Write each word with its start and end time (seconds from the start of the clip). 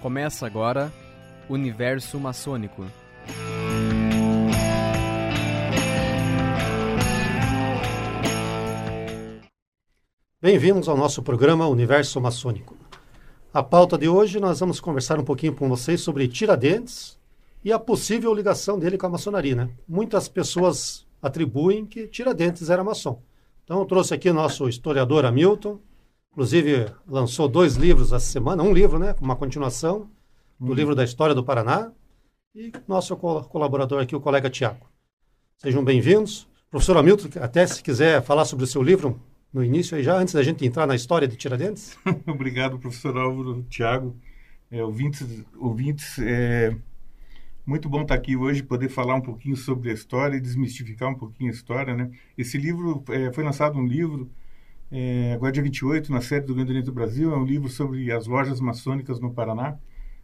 Começa 0.00 0.46
agora 0.46 0.92
Universo 1.48 2.20
Maçônico. 2.20 2.86
Bem-vindos 10.40 10.88
ao 10.88 10.96
nosso 10.96 11.20
programa 11.20 11.66
Universo 11.66 12.20
Maçônico. 12.20 12.76
A 13.52 13.60
pauta 13.60 13.98
de 13.98 14.08
hoje 14.08 14.38
nós 14.38 14.60
vamos 14.60 14.78
conversar 14.78 15.18
um 15.18 15.24
pouquinho 15.24 15.56
com 15.56 15.68
vocês 15.68 16.00
sobre 16.00 16.28
Tiradentes 16.28 17.18
e 17.64 17.72
a 17.72 17.78
possível 17.78 18.32
ligação 18.32 18.78
dele 18.78 18.96
com 18.96 19.06
a 19.06 19.10
maçonaria. 19.10 19.56
Né? 19.56 19.68
Muitas 19.88 20.28
pessoas 20.28 21.04
atribuem 21.20 21.84
que 21.84 22.06
Tiradentes 22.06 22.70
era 22.70 22.84
maçom. 22.84 23.20
Então 23.64 23.80
eu 23.80 23.84
trouxe 23.84 24.14
aqui 24.14 24.30
nosso 24.30 24.68
historiador 24.68 25.24
Hamilton, 25.24 25.80
inclusive 26.38 26.86
lançou 27.04 27.48
dois 27.48 27.74
livros 27.74 28.12
essa 28.12 28.24
semana, 28.24 28.62
um 28.62 28.72
livro, 28.72 28.96
né, 28.96 29.12
uma 29.20 29.34
continuação 29.34 30.08
do 30.58 30.72
livro 30.72 30.94
da 30.94 31.02
História 31.02 31.34
do 31.34 31.42
Paraná, 31.42 31.90
e 32.54 32.70
nosso 32.86 33.16
colaborador 33.16 34.00
aqui, 34.00 34.14
o 34.14 34.20
colega 34.20 34.48
Tiago. 34.48 34.88
Sejam 35.56 35.84
bem-vindos. 35.84 36.46
Professor 36.70 36.96
Hamilton, 36.96 37.40
até 37.40 37.66
se 37.66 37.82
quiser 37.82 38.22
falar 38.22 38.44
sobre 38.44 38.64
o 38.64 38.68
seu 38.68 38.80
livro 38.80 39.20
no 39.52 39.64
início, 39.64 39.96
aí 39.96 40.04
já 40.04 40.16
antes 40.16 40.32
da 40.32 40.40
gente 40.44 40.64
entrar 40.64 40.86
na 40.86 40.94
história 40.94 41.26
de 41.26 41.34
Tiradentes. 41.34 41.98
Obrigado, 42.24 42.78
professor 42.78 43.18
Álvaro, 43.18 43.66
Tiago, 43.68 44.16
é, 44.70 44.80
ouvintes, 44.84 45.44
ouvintes 45.56 46.20
é, 46.20 46.72
muito 47.66 47.88
bom 47.88 48.02
estar 48.02 48.14
aqui 48.14 48.36
hoje, 48.36 48.62
poder 48.62 48.90
falar 48.90 49.16
um 49.16 49.22
pouquinho 49.22 49.56
sobre 49.56 49.90
a 49.90 49.92
história 49.92 50.36
e 50.36 50.40
desmistificar 50.40 51.10
um 51.10 51.16
pouquinho 51.16 51.50
a 51.50 51.54
história, 51.54 51.96
né? 51.96 52.12
Esse 52.36 52.56
livro, 52.56 53.02
é, 53.08 53.32
foi 53.32 53.42
lançado 53.42 53.76
um 53.76 53.84
livro, 53.84 54.30
é, 54.90 55.32
agora 55.34 55.52
dia 55.52 55.62
28, 55.62 56.10
na 56.10 56.20
série 56.20 56.44
do 56.44 56.54
Grande 56.54 56.70
Oriente 56.70 56.86
do 56.86 56.92
Brasil, 56.92 57.32
é 57.32 57.36
um 57.36 57.44
livro 57.44 57.68
sobre 57.68 58.10
as 58.10 58.26
lojas 58.26 58.60
maçônicas 58.60 59.20
no 59.20 59.32
Paraná, 59.32 59.78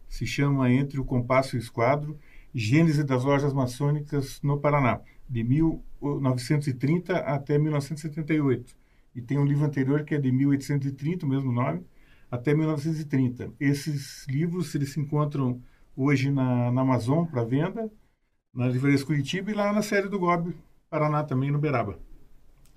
se 0.07 0.25
chama 0.25 0.71
Entre 0.71 0.99
o 0.99 1.05
Compasso 1.05 1.55
e 1.55 1.59
o 1.59 1.61
Esquadro, 1.61 2.17
Gênese 2.53 3.03
das 3.03 3.23
Lojas 3.23 3.53
Maçônicas 3.53 4.41
no 4.41 4.57
Paraná, 4.59 5.01
de 5.29 5.43
1930 5.43 7.17
até 7.17 7.57
1978. 7.57 8.75
E 9.13 9.21
tem 9.21 9.37
um 9.37 9.45
livro 9.45 9.65
anterior 9.65 10.03
que 10.03 10.15
é 10.15 10.17
de 10.17 10.31
1830, 10.31 11.25
o 11.25 11.29
mesmo 11.29 11.51
nome, 11.51 11.85
até 12.31 12.53
1930. 12.53 13.53
Esses 13.59 14.25
livros 14.27 14.73
eles 14.73 14.93
se 14.93 14.99
encontram 14.99 15.61
hoje 15.95 16.31
na, 16.31 16.71
na 16.71 16.81
Amazon 16.81 17.25
para 17.25 17.43
venda, 17.43 17.91
na 18.53 18.67
Livraria 18.67 19.03
Curitiba 19.03 19.51
e 19.51 19.53
lá 19.53 19.73
na 19.73 19.81
série 19.81 20.07
do 20.07 20.17
Gobi, 20.17 20.55
Paraná 20.89 21.23
também, 21.23 21.51
no 21.51 21.59
Beraba. 21.59 21.99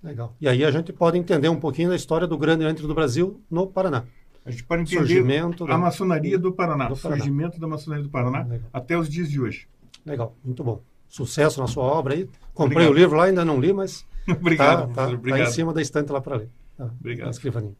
Legal. 0.02 0.34
E 0.40 0.48
aí 0.48 0.64
a 0.64 0.70
gente 0.70 0.92
pode 0.92 1.18
entender 1.18 1.48
um 1.48 1.58
pouquinho 1.58 1.90
da 1.90 1.96
história 1.96 2.26
do 2.26 2.38
grande 2.38 2.64
antro 2.64 2.86
do 2.86 2.94
Brasil 2.94 3.40
no 3.50 3.66
Paraná. 3.66 4.04
A 4.44 4.50
gente 4.50 4.64
pode 4.64 4.82
entender 4.82 4.98
surgimento 4.98 5.64
a 5.64 5.68
da... 5.68 5.78
maçonaria 5.78 6.38
do 6.38 6.52
Paraná, 6.52 6.88
do 6.88 6.96
Paraná. 6.96 7.20
surgimento 7.20 7.60
da 7.60 7.66
maçonaria 7.66 8.04
do 8.04 8.10
Paraná 8.10 8.42
Legal. 8.44 8.68
até 8.72 8.96
os 8.96 9.08
dias 9.08 9.28
de 9.28 9.40
hoje. 9.40 9.68
Legal, 10.06 10.34
muito 10.42 10.64
bom. 10.64 10.80
Sucesso 11.08 11.60
na 11.60 11.66
sua 11.66 11.84
obra 11.84 12.14
aí. 12.14 12.28
Comprei 12.54 12.86
obrigado. 12.86 12.90
o 12.90 12.94
livro 12.94 13.16
lá, 13.16 13.24
ainda 13.24 13.44
não 13.44 13.60
li, 13.60 13.72
mas 13.72 14.06
obrigado, 14.28 14.88
tá, 14.94 15.06
tá, 15.06 15.12
obrigado. 15.12 15.40
tá 15.40 15.50
em 15.50 15.52
cima 15.52 15.72
da 15.72 15.82
estante 15.82 16.10
lá 16.12 16.20
para 16.20 16.36
ler. 16.36 16.50
Tá, 16.76 16.90
obrigado. 16.98 17.30
escrivaninha. 17.30 17.76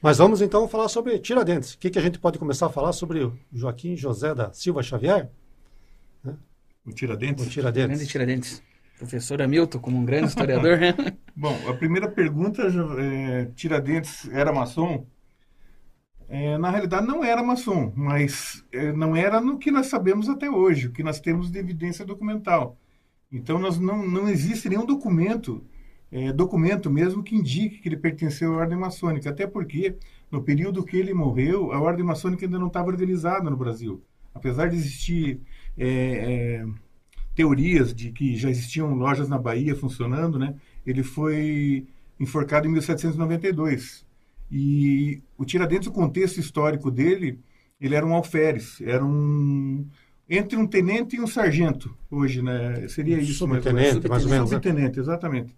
Mas 0.00 0.18
vamos 0.18 0.40
então 0.40 0.68
falar 0.68 0.88
sobre 0.88 1.18
Tiradentes. 1.18 1.74
O 1.74 1.78
que, 1.78 1.90
que 1.90 1.98
a 1.98 2.02
gente 2.02 2.18
pode 2.18 2.38
começar 2.38 2.66
a 2.66 2.70
falar 2.70 2.92
sobre 2.92 3.24
o 3.24 3.36
Joaquim 3.52 3.96
José 3.96 4.34
da 4.34 4.52
Silva 4.52 4.82
Xavier? 4.82 5.28
Né? 6.22 6.36
O 6.86 6.92
Tiradentes? 6.92 7.46
O 7.46 7.50
Tiradentes. 7.50 7.98
Grande 7.98 8.06
Tiradentes. 8.06 8.62
Professor 8.98 9.40
Hamilton, 9.40 9.78
como 9.78 9.96
um 9.96 10.04
grande 10.04 10.28
historiador. 10.28 10.78
Bom, 11.34 11.56
a 11.68 11.74
primeira 11.74 12.08
pergunta, 12.08 12.62
é, 12.98 13.44
Tiradentes 13.54 14.28
era 14.32 14.52
maçom? 14.52 15.06
É, 16.28 16.58
na 16.58 16.70
realidade, 16.70 17.06
não 17.06 17.24
era 17.24 17.42
maçom, 17.42 17.92
mas 17.96 18.64
é, 18.72 18.92
não 18.92 19.16
era 19.16 19.40
no 19.40 19.56
que 19.56 19.70
nós 19.70 19.86
sabemos 19.86 20.28
até 20.28 20.50
hoje, 20.50 20.88
o 20.88 20.92
que 20.92 21.02
nós 21.02 21.20
temos 21.20 21.50
de 21.50 21.58
evidência 21.58 22.04
documental. 22.04 22.76
Então, 23.32 23.58
nós 23.58 23.78
não, 23.78 24.06
não 24.06 24.28
existe 24.28 24.68
nenhum 24.68 24.84
documento, 24.84 25.64
é, 26.10 26.32
documento 26.32 26.90
mesmo, 26.90 27.22
que 27.22 27.36
indique 27.36 27.78
que 27.78 27.88
ele 27.88 27.96
pertenceu 27.96 28.54
à 28.54 28.56
ordem 28.58 28.76
maçônica, 28.76 29.30
até 29.30 29.46
porque, 29.46 29.96
no 30.30 30.42
período 30.42 30.84
que 30.84 30.96
ele 30.96 31.14
morreu, 31.14 31.72
a 31.72 31.80
ordem 31.80 32.04
maçônica 32.04 32.44
ainda 32.44 32.58
não 32.58 32.66
estava 32.66 32.88
organizada 32.88 33.48
no 33.48 33.56
Brasil. 33.56 34.02
Apesar 34.34 34.68
de 34.68 34.76
existir 34.76 35.40
é, 35.76 35.86
é, 35.88 36.66
teorias 37.38 37.94
de 37.94 38.10
que 38.10 38.34
já 38.36 38.50
existiam 38.50 38.92
lojas 38.94 39.28
na 39.28 39.38
Bahia 39.38 39.76
funcionando, 39.76 40.40
né, 40.40 40.56
ele 40.84 41.04
foi 41.04 41.86
enforcado 42.18 42.66
em 42.66 42.72
1792 42.72 44.04
e 44.50 45.22
o 45.36 45.44
Tiradentes, 45.44 45.86
o 45.86 45.92
contexto 45.92 46.40
histórico 46.40 46.90
dele, 46.90 47.38
ele 47.80 47.94
era 47.94 48.04
um 48.04 48.12
alferes, 48.12 48.80
era 48.80 49.04
um 49.04 49.86
entre 50.28 50.58
um 50.58 50.66
tenente 50.66 51.14
e 51.14 51.20
um 51.20 51.28
sargento 51.28 51.96
hoje, 52.10 52.42
né? 52.42 52.88
Seria 52.88 53.16
isso, 53.18 53.34
subtenente, 53.34 54.08
mais 54.08 54.24
ou 54.24 54.30
menos. 54.30 54.50
Né? 54.50 54.56
Subtenente, 54.56 54.98
exatamente. 54.98 55.54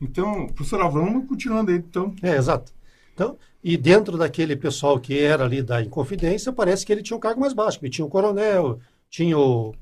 Então, 0.00 0.46
professor 0.46 0.80
Alvão, 0.80 1.04
vamos 1.04 1.28
continuando 1.28 1.70
aí, 1.70 1.76
então. 1.76 2.14
É, 2.22 2.36
exato. 2.36 2.72
Então, 3.12 3.36
e 3.62 3.76
dentro 3.76 4.16
daquele 4.16 4.56
pessoal 4.56 4.98
que 4.98 5.18
era 5.18 5.44
ali 5.44 5.62
da 5.62 5.82
Inconfidência, 5.82 6.52
parece 6.52 6.86
que 6.86 6.92
ele 6.92 7.02
tinha 7.02 7.16
um 7.16 7.20
cargo 7.20 7.40
mais 7.40 7.52
baixo, 7.52 7.78
ele 7.82 7.90
tinha 7.90 8.06
o 8.06 8.08
coronel, 8.08 8.80
tinha 9.10 9.38
o, 9.38 9.74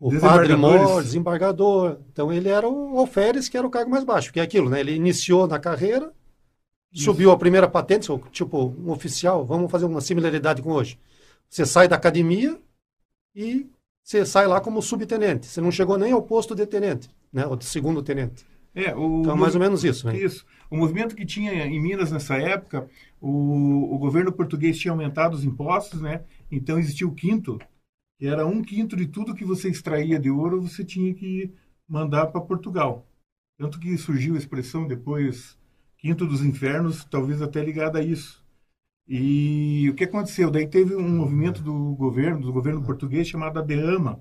o 0.00 0.18
padre 0.18 0.56
mor, 0.56 1.02
desembargador. 1.02 1.98
Então, 2.10 2.32
ele 2.32 2.48
era 2.48 2.66
o 2.66 2.98
alferes, 2.98 3.48
que 3.48 3.56
era 3.56 3.66
o 3.66 3.70
cargo 3.70 3.90
mais 3.90 4.02
baixo, 4.02 4.32
que 4.32 4.40
é 4.40 4.42
aquilo, 4.42 4.70
né? 4.70 4.80
Ele 4.80 4.94
iniciou 4.94 5.46
na 5.46 5.58
carreira, 5.58 6.12
Subiu 6.92 7.30
a 7.30 7.38
primeira 7.38 7.68
patente, 7.68 8.08
tipo, 8.32 8.74
um 8.76 8.90
oficial, 8.90 9.46
vamos 9.46 9.70
fazer 9.70 9.84
uma 9.84 10.00
similaridade 10.00 10.60
com 10.60 10.72
hoje. 10.72 10.98
Você 11.48 11.64
sai 11.64 11.86
da 11.86 11.94
academia 11.94 12.58
e 13.34 13.68
você 14.02 14.26
sai 14.26 14.48
lá 14.48 14.60
como 14.60 14.82
subtenente. 14.82 15.46
Você 15.46 15.60
não 15.60 15.70
chegou 15.70 15.96
nem 15.96 16.12
ao 16.12 16.22
posto 16.22 16.54
de 16.54 16.66
tenente, 16.66 17.08
né? 17.32 17.46
Ou 17.46 17.54
de 17.54 17.64
segundo 17.64 18.02
tenente. 18.02 18.44
É, 18.74 18.94
o, 18.94 19.20
então, 19.20 19.36
mais 19.36 19.54
ou 19.54 19.60
menos 19.60 19.84
isso, 19.84 20.06
né? 20.06 20.16
Isso. 20.16 20.44
O 20.68 20.76
movimento 20.76 21.14
que 21.14 21.24
tinha 21.24 21.52
em 21.64 21.80
Minas 21.80 22.10
nessa 22.10 22.36
época, 22.36 22.88
o, 23.20 23.94
o 23.94 23.98
governo 23.98 24.32
português 24.32 24.76
tinha 24.78 24.90
aumentado 24.90 25.34
os 25.34 25.44
impostos, 25.44 26.00
né? 26.00 26.22
Então 26.50 26.78
existia 26.78 27.06
o 27.06 27.14
quinto, 27.14 27.60
que 28.20 28.26
era 28.26 28.46
um 28.46 28.60
quinto 28.60 28.94
de 28.94 29.06
tudo 29.06 29.34
que 29.34 29.46
você 29.46 29.70
extraía 29.70 30.20
de 30.20 30.30
ouro, 30.30 30.60
você 30.60 30.84
tinha 30.84 31.14
que 31.14 31.50
mandar 31.88 32.26
para 32.26 32.42
Portugal. 32.42 33.08
Tanto 33.56 33.80
que 33.80 33.96
surgiu 33.96 34.34
a 34.34 34.38
expressão 34.38 34.86
depois 34.86 35.56
Quinto 35.96 36.26
dos 36.26 36.44
Infernos, 36.44 37.02
talvez 37.02 37.40
até 37.40 37.64
ligada 37.64 37.98
a 37.98 38.02
isso. 38.02 38.44
E 39.08 39.88
o 39.90 39.94
que 39.94 40.04
aconteceu? 40.04 40.50
Daí 40.50 40.66
teve 40.66 40.94
um 40.94 41.08
movimento 41.08 41.62
do 41.62 41.94
governo, 41.94 42.42
do 42.42 42.52
governo 42.52 42.82
português, 42.82 43.26
chamado 43.26 43.58
ADEAMA, 43.58 44.20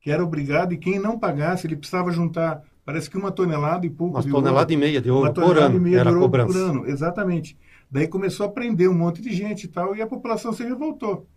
que 0.00 0.10
era 0.10 0.24
obrigado, 0.24 0.72
e 0.72 0.78
quem 0.78 0.98
não 0.98 1.18
pagasse, 1.18 1.66
ele 1.66 1.76
precisava 1.76 2.10
juntar, 2.10 2.62
parece 2.82 3.10
que 3.10 3.18
uma 3.18 3.30
tonelada 3.30 3.84
e 3.84 3.90
pouco 3.90 4.14
uma 4.14 4.22
de 4.22 4.30
tonelada 4.30 4.72
e 4.72 4.76
meia 4.78 5.02
de 5.02 5.10
ouro 5.10 5.34
por 5.34 5.58
ano, 5.58 5.78
meia 5.78 6.00
era 6.00 6.08
de 6.08 6.16
ouro 6.16 6.28
cobrança. 6.28 6.52
por 6.52 6.56
ano, 6.56 6.86
exatamente. 6.86 7.58
Daí 7.90 8.08
começou 8.08 8.46
a 8.46 8.48
prender 8.48 8.88
um 8.88 8.94
monte 8.94 9.20
de 9.20 9.34
gente 9.34 9.64
e 9.64 9.68
tal, 9.68 9.94
e 9.94 10.00
a 10.00 10.06
população 10.06 10.50
se 10.50 10.64
revoltou. 10.64 11.28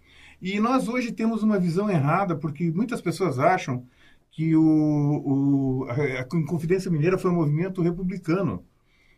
E 0.41 0.59
nós 0.59 0.87
hoje 0.87 1.11
temos 1.11 1.41
uma 1.43 1.59
visão 1.59 1.89
errada, 1.89 2.35
porque 2.35 2.71
muitas 2.71 3.01
pessoas 3.01 3.39
acham 3.39 3.85
que 4.31 4.55
o, 4.55 4.61
o 4.63 5.87
a 5.89 6.37
Inconfidência 6.37 6.91
Mineira 6.91 7.17
foi 7.17 7.31
um 7.31 7.35
movimento 7.35 7.81
republicano. 7.81 8.63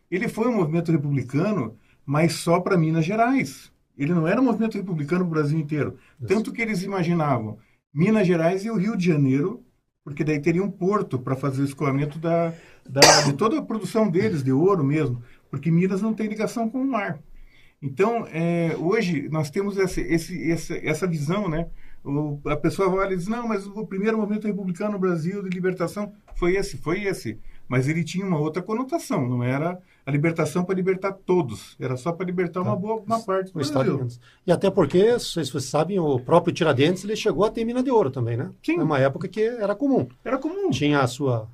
Ele 0.09 0.28
foi 0.28 0.47
um 0.47 0.56
movimento 0.56 0.91
republicano, 0.91 1.78
mas 2.06 2.34
só 2.34 2.59
para 2.59 2.78
Minas 2.78 3.06
Gerais. 3.06 3.72
Ele 3.97 4.13
não 4.13 4.25
era 4.25 4.40
um 4.40 4.46
movimento 4.46 4.78
republicano 4.78 5.25
para 5.25 5.28
o 5.28 5.41
Brasil 5.41 5.59
inteiro. 5.59 5.97
Isso. 6.18 6.28
Tanto 6.28 6.53
que 6.53 6.62
eles 6.62 6.84
imaginavam 6.84 7.57
Minas 7.94 8.25
Gerais 8.25 8.63
e 8.63 8.69
o 8.69 8.78
Rio 8.78 8.96
de 8.96 9.06
Janeiro, 9.06 9.62
porque 10.03 10.24
daí 10.24 10.40
teria 10.40 10.63
um 10.63 10.72
porto 10.72 11.19
para 11.19 11.36
fazer 11.36 11.62
o 11.62 11.66
escoamento 11.66 12.18
da, 12.18 12.53
da, 12.90 13.24
de 13.24 13.34
toda 13.34 13.59
a 13.59 13.62
produção 13.62 14.09
deles, 14.09 14.41
de 14.41 14.53
ouro 14.53 14.84
mesmo, 14.84 15.22
porque 15.51 15.69
Minas 15.69 16.01
não 16.01 16.13
tem 16.13 16.28
ligação 16.28 16.69
com 16.69 16.81
o 16.81 16.88
mar. 16.88 17.19
Então, 17.82 18.28
é, 18.32 18.76
hoje, 18.78 19.30
nós 19.30 19.50
temos 19.50 19.78
essa, 19.78 20.02
esse, 20.02 20.52
essa, 20.52 20.76
essa 20.78 21.08
visão, 21.08 21.48
né? 21.48 21.68
O, 22.04 22.40
a 22.46 22.56
pessoa 22.58 22.90
vai 22.90 23.12
e 23.12 23.16
diz, 23.16 23.28
não, 23.28 23.48
mas 23.48 23.66
o 23.68 23.86
primeiro 23.86 24.18
movimento 24.18 24.48
republicano 24.48 24.94
no 24.94 25.00
Brasil 25.00 25.44
de 25.44 25.50
libertação 25.50 26.14
foi 26.36 26.56
esse, 26.56 26.78
foi 26.78 27.04
esse 27.04 27.40
mas 27.70 27.88
ele 27.88 28.04
tinha 28.04 28.26
uma 28.26 28.40
outra 28.40 28.64
conotação, 28.64 29.30
não 29.30 29.44
era 29.44 29.80
a 30.04 30.12
libertação 30.12 30.66
para 30.66 30.74
libertar 30.74 31.14
todos, 31.14 31.76
era 31.80 31.96
só 31.96 32.12
para 32.12 32.26
libertar 32.26 32.62
uma 32.62 32.72
tá. 32.72 32.76
boa 32.76 32.96
uma 32.96 33.24
parte 33.24 33.54
do 33.54 33.60
Brasil. 33.60 34.08
E 34.46 34.52
até 34.52 34.72
porque, 34.72 35.14
vocês, 35.14 35.52
vocês 35.52 35.66
sabem, 35.66 36.00
o 36.00 36.20
próprio 36.20 36.52
Tiradentes 36.52 37.04
ele 37.04 37.16
chegou 37.16 37.46
a 37.46 37.52
ter 37.52 37.64
mina 37.64 37.84
de 37.84 37.92
ouro 37.92 38.10
também, 38.10 38.36
né? 38.36 38.52
Sim. 38.64 38.80
uma 38.80 38.98
época 38.98 39.28
que 39.28 39.40
era 39.40 39.75
comum. 39.75 40.08
Era 40.25 40.40
comum. 40.40 40.72
Tinha 40.72 41.02
a 41.02 41.08
sua, 41.08 41.48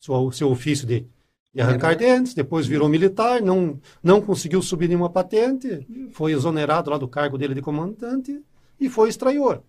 sua 0.00 0.18
o 0.18 0.32
seu 0.32 0.50
ofício 0.50 0.84
de, 0.84 1.06
de 1.54 1.60
arrancar 1.60 1.96
dentes, 1.96 2.34
depois 2.34 2.66
virou 2.66 2.88
militar, 2.88 3.42
não, 3.42 3.78
não 4.02 4.20
conseguiu 4.20 4.62
subir 4.62 4.88
nenhuma 4.88 5.10
patente, 5.10 5.86
foi 6.12 6.32
exonerado 6.32 6.90
lá 6.90 6.96
do 6.96 7.06
cargo 7.06 7.36
dele 7.36 7.54
de 7.54 7.60
comandante 7.60 8.40
e 8.80 8.88
foi 8.88 9.08
extraior. 9.08 9.62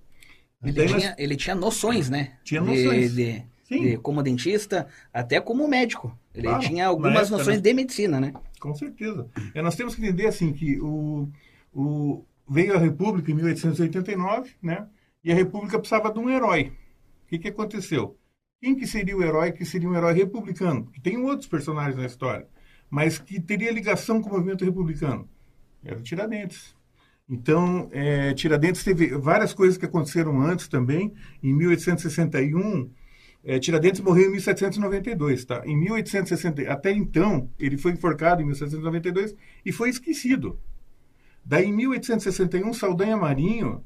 Ele, 0.64 0.88
tinha, 0.88 1.16
ele 1.18 1.36
tinha 1.36 1.56
noções, 1.56 2.10
né? 2.10 2.38
Tinha 2.44 2.62
noções. 2.62 3.14
De, 3.14 3.34
de 3.34 3.46
de, 3.80 3.98
como 3.98 4.22
dentista, 4.22 4.88
até 5.14 5.40
como 5.40 5.68
médico. 5.68 6.18
Ele 6.34 6.48
claro, 6.48 6.64
tinha 6.64 6.88
algumas 6.88 7.28
época, 7.28 7.38
noções 7.38 7.58
né? 7.58 7.62
de 7.62 7.74
medicina, 7.74 8.20
né? 8.20 8.34
Com 8.60 8.74
certeza. 8.74 9.28
É, 9.54 9.62
nós 9.62 9.76
temos 9.76 9.96
que 9.96 10.02
entender 10.02 10.28
assim 10.28 10.54
que 10.54 10.80
o, 10.80 11.30
o, 11.74 12.26
veio 12.48 12.76
a 12.76 12.80
República 12.80 13.32
em 13.32 13.36
1889, 13.36 14.52
né? 14.62 14.88
E 15.24 15.32
a 15.32 15.36
República 15.36 15.80
precisava 15.80 16.12
de 16.12 16.20
um 16.20 16.30
herói. 16.30 16.74
O 17.26 17.30
que, 17.30 17.40
que 17.40 17.48
aconteceu? 17.48 18.18
Quem 18.64 18.76
que 18.76 18.88
seria 18.88 19.18
o 19.18 19.22
herói 19.22 19.52
que 19.52 19.66
seria 19.66 19.90
um 19.90 19.94
herói 19.94 20.14
republicano? 20.14 20.86
Que 20.86 21.02
tem 21.02 21.18
outros 21.18 21.50
personagens 21.50 21.98
na 21.98 22.06
história, 22.06 22.48
mas 22.90 23.20
que 23.20 23.38
teria 23.38 23.70
ligação 23.70 24.22
com 24.22 24.30
o 24.30 24.32
movimento 24.32 24.64
republicano. 24.64 25.28
Era 25.84 26.00
o 26.00 26.02
Tiradentes. 26.02 26.74
Então, 27.30 27.90
é, 27.92 28.34
Tiradentes 28.34 28.82
teve 28.82 29.18
várias 29.18 29.54
coisas 29.54 29.78
que 29.78 29.84
aconteceram 29.84 30.40
antes 30.40 30.70
também. 30.70 31.14
Em 31.44 31.52
1861, 31.54 32.90
é, 33.44 33.60
Tiradentes 33.60 34.00
morreu 34.00 34.30
em 34.30 34.32
1792, 34.32 35.44
tá? 35.44 35.62
Em 35.66 35.76
1860, 35.76 36.62
até 36.72 36.90
então, 36.90 37.50
ele 37.60 37.78
foi 37.78 37.92
enforcado 37.92 38.42
em 38.42 38.46
1792 38.46 39.36
e 39.66 39.74
foi 39.74 39.90
esquecido. 39.90 40.58
Daí, 41.44 41.66
em 41.66 41.74
1861, 41.74 42.72
Saldanha 42.72 43.18
Marinho 43.18 43.84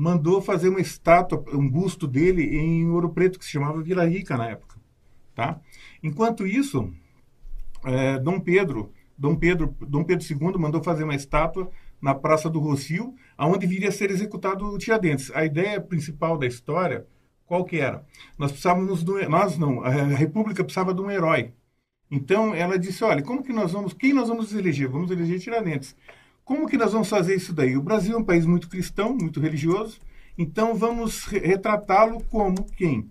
mandou 0.00 0.40
fazer 0.40 0.70
uma 0.70 0.80
estátua, 0.80 1.44
um 1.52 1.68
busto 1.68 2.06
dele 2.06 2.56
em 2.56 2.88
Ouro 2.88 3.10
Preto, 3.10 3.38
que 3.38 3.44
se 3.44 3.50
chamava 3.50 3.82
Vila 3.82 4.06
Rica 4.06 4.34
na 4.34 4.48
época, 4.48 4.76
tá? 5.34 5.60
Enquanto 6.02 6.46
isso, 6.46 6.90
é, 7.84 8.18
Dom 8.18 8.40
Pedro, 8.40 8.94
Dom 9.16 9.36
Pedro, 9.36 9.76
Dom 9.78 10.02
Pedro 10.02 10.26
II 10.26 10.58
mandou 10.58 10.82
fazer 10.82 11.04
uma 11.04 11.14
estátua 11.14 11.70
na 12.00 12.14
Praça 12.14 12.48
do 12.48 12.58
Rocio, 12.58 13.14
aonde 13.36 13.66
viria 13.66 13.90
a 13.90 13.92
ser 13.92 14.10
executado 14.10 14.64
o 14.64 14.78
Tiradentes. 14.78 15.30
A 15.34 15.44
ideia 15.44 15.78
principal 15.78 16.38
da 16.38 16.46
história, 16.46 17.06
qual 17.44 17.62
que 17.62 17.78
era? 17.78 18.02
Nós 18.38 18.52
precisávamos 18.52 19.02
do, 19.02 19.28
nós 19.28 19.58
não, 19.58 19.84
a 19.84 19.90
República 19.90 20.64
precisava 20.64 20.94
de 20.94 21.02
um 21.02 21.10
herói. 21.10 21.52
Então 22.10 22.54
ela 22.54 22.78
disse, 22.78 23.04
olha, 23.04 23.22
como 23.22 23.42
que 23.42 23.52
nós 23.52 23.72
vamos, 23.72 23.92
quem 23.92 24.14
nós 24.14 24.28
vamos 24.30 24.54
eleger? 24.54 24.88
Vamos 24.88 25.10
eleger 25.10 25.38
Tiradentes. 25.40 25.94
Como 26.44 26.66
que 26.68 26.76
nós 26.76 26.92
vamos 26.92 27.08
fazer 27.08 27.34
isso 27.34 27.52
daí? 27.52 27.76
O 27.76 27.82
Brasil 27.82 28.16
é 28.16 28.18
um 28.18 28.24
país 28.24 28.44
muito 28.44 28.68
cristão, 28.68 29.16
muito 29.16 29.40
religioso, 29.40 29.98
então 30.36 30.74
vamos 30.74 31.24
retratá-lo 31.24 32.22
como 32.24 32.64
quem? 32.76 33.10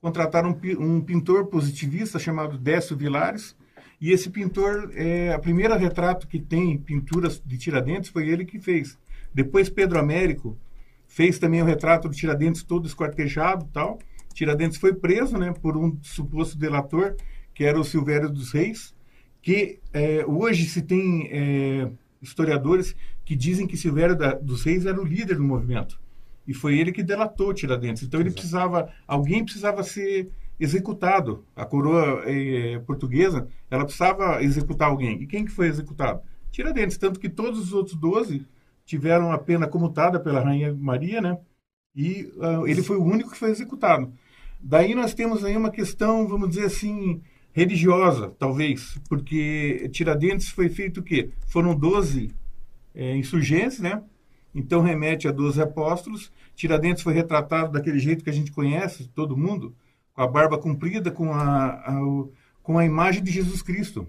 Contrataram 0.00 0.50
um, 0.50 0.96
um 0.96 1.00
pintor 1.00 1.46
positivista 1.46 2.18
chamado 2.18 2.58
Décio 2.58 2.96
Vilares, 2.96 3.56
e 4.00 4.10
esse 4.12 4.28
pintor, 4.28 4.92
é, 4.94 5.32
a 5.32 5.38
primeira 5.38 5.76
retrato 5.76 6.28
que 6.28 6.38
tem 6.38 6.76
pinturas 6.76 7.40
de 7.44 7.56
Tiradentes 7.56 8.10
foi 8.10 8.28
ele 8.28 8.44
que 8.44 8.60
fez. 8.60 8.98
Depois 9.32 9.70
Pedro 9.70 9.98
Américo 9.98 10.58
fez 11.06 11.38
também 11.38 11.62
o 11.62 11.64
retrato 11.64 12.08
do 12.08 12.14
Tiradentes 12.14 12.62
todo 12.62 12.86
esquartejado 12.86 13.66
tal. 13.72 13.98
Tiradentes 14.34 14.78
foi 14.78 14.92
preso, 14.92 15.38
né, 15.38 15.52
por 15.52 15.76
um 15.76 15.96
suposto 16.02 16.58
delator 16.58 17.16
que 17.54 17.64
era 17.64 17.78
o 17.78 17.84
Silvério 17.84 18.28
dos 18.28 18.52
Reis, 18.52 18.94
que 19.40 19.78
é, 19.92 20.24
hoje 20.26 20.66
se 20.66 20.82
tem 20.82 21.28
é, 21.30 21.88
historiadores 22.24 22.94
que 23.24 23.36
dizem 23.36 23.66
que 23.66 23.76
Silvério 23.76 24.16
da, 24.16 24.34
dos 24.34 24.64
Reis 24.64 24.86
era 24.86 25.00
o 25.00 25.04
líder 25.04 25.36
do 25.36 25.44
movimento 25.44 25.98
e 26.46 26.52
foi 26.52 26.78
ele 26.78 26.92
que 26.92 27.02
delatou 27.02 27.54
Tiradentes. 27.54 28.02
Então 28.02 28.20
ele 28.20 28.30
precisava, 28.30 28.90
alguém 29.06 29.44
precisava 29.44 29.82
ser 29.82 30.30
executado. 30.60 31.44
A 31.56 31.64
coroa 31.64 32.22
eh, 32.26 32.78
portuguesa, 32.86 33.48
ela 33.70 33.84
precisava 33.84 34.42
executar 34.42 34.88
alguém. 34.88 35.22
E 35.22 35.26
quem 35.26 35.44
que 35.44 35.50
foi 35.50 35.68
executado? 35.68 36.20
Tiradentes, 36.50 36.98
tanto 36.98 37.18
que 37.18 37.28
todos 37.28 37.58
os 37.58 37.72
outros 37.72 37.96
12 37.96 38.46
tiveram 38.84 39.32
a 39.32 39.38
pena 39.38 39.66
comutada 39.66 40.20
pela 40.20 40.40
Rainha 40.40 40.72
Maria, 40.74 41.20
né? 41.20 41.38
E 41.96 42.30
uh, 42.36 42.66
ele 42.66 42.82
foi 42.82 42.96
o 42.96 43.04
único 43.04 43.30
que 43.30 43.38
foi 43.38 43.50
executado. 43.50 44.12
Daí 44.60 44.94
nós 44.94 45.14
temos 45.14 45.44
aí 45.44 45.56
uma 45.56 45.70
questão, 45.70 46.28
vamos 46.28 46.50
dizer 46.50 46.66
assim, 46.66 47.22
religiosa, 47.54 48.34
talvez, 48.36 48.98
porque 49.08 49.88
Tiradentes 49.92 50.48
foi 50.48 50.68
feito 50.68 50.98
o 50.98 51.02
quê? 51.02 51.30
Foram 51.46 51.74
12 51.74 52.32
é, 52.92 53.16
insurgentes, 53.16 53.78
né? 53.78 54.02
Então 54.52 54.82
remete 54.82 55.28
a 55.28 55.32
12 55.32 55.62
apóstolos. 55.62 56.32
Tiradentes 56.56 57.02
foi 57.02 57.14
retratado 57.14 57.72
daquele 57.72 58.00
jeito 58.00 58.24
que 58.24 58.30
a 58.30 58.32
gente 58.32 58.50
conhece, 58.50 59.08
todo 59.08 59.36
mundo, 59.36 59.74
com 60.12 60.22
a 60.22 60.26
barba 60.26 60.58
comprida, 60.58 61.12
com 61.12 61.32
a, 61.32 61.66
a, 61.66 62.00
com 62.60 62.76
a 62.76 62.84
imagem 62.84 63.22
de 63.22 63.30
Jesus 63.30 63.62
Cristo. 63.62 64.06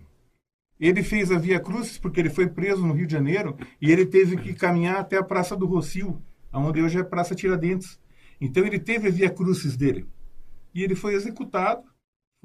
Ele 0.80 1.04
fez 1.04 1.32
a 1.32 1.38
Via 1.38 1.60
Cruz 1.60 2.00
porque 2.00 2.20
ele 2.20 2.32
foi 2.32 2.48
preso 2.48 2.86
no 2.86 2.94
Rio 2.94 3.06
de 3.06 3.14
Janeiro 3.14 3.56
e 3.80 3.92
ele 3.92 4.08
teve 4.08 4.38
que 4.38 4.56
caminhar 4.56 4.98
até 4.98 5.18
a 5.18 5.24
Praça 5.24 5.56
do 5.56 5.68
Rocio, 5.68 6.20
onde 6.52 6.82
hoje 6.82 7.00
é 7.00 7.04
Praça 7.04 7.36
Tiradentes. 7.36 8.00
Então 8.42 8.66
ele 8.66 8.80
teve 8.80 9.08
a 9.08 9.12
Via 9.12 9.30
Crucis 9.30 9.78
dele. 9.78 10.08
E 10.74 10.84
ele 10.84 10.96
foi 10.96 11.14
executado, 11.14 11.84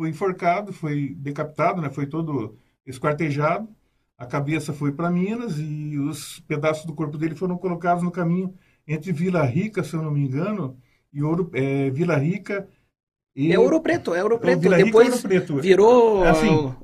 foi 0.01 0.09
enforcado, 0.09 0.73
foi 0.73 1.15
decapitado, 1.19 1.83
né? 1.83 1.91
foi 1.91 2.07
todo 2.07 2.57
esquartejado. 2.87 3.69
A 4.17 4.25
cabeça 4.25 4.73
foi 4.73 4.93
para 4.93 5.11
Minas 5.11 5.59
e 5.59 5.99
os 5.99 6.41
pedaços 6.41 6.87
do 6.87 6.95
corpo 6.95 7.19
dele 7.19 7.35
foram 7.35 7.59
colocados 7.59 8.03
no 8.03 8.11
caminho 8.11 8.55
entre 8.89 9.13
Vila 9.13 9.45
Rica, 9.45 9.85
se 9.85 9.93
eu 9.93 10.01
não 10.01 10.11
me 10.11 10.21
engano, 10.21 10.75
e 11.13 11.23
Ouro, 11.23 11.51
é, 11.53 11.91
Vila 11.91 12.17
Rica 12.17 12.67
e... 13.37 13.53
É 13.53 13.59
Ouro 13.59 13.83
Preto, 13.83 14.15
é 14.15 14.23
Ouro 14.23 14.39
Preto. 14.39 14.73
É 14.73 14.85
Depois 14.85 15.11
Ouro 15.11 15.23
Preto. 15.23 15.61
virou 15.61 16.25
é 16.25 16.31
assim, 16.31 16.75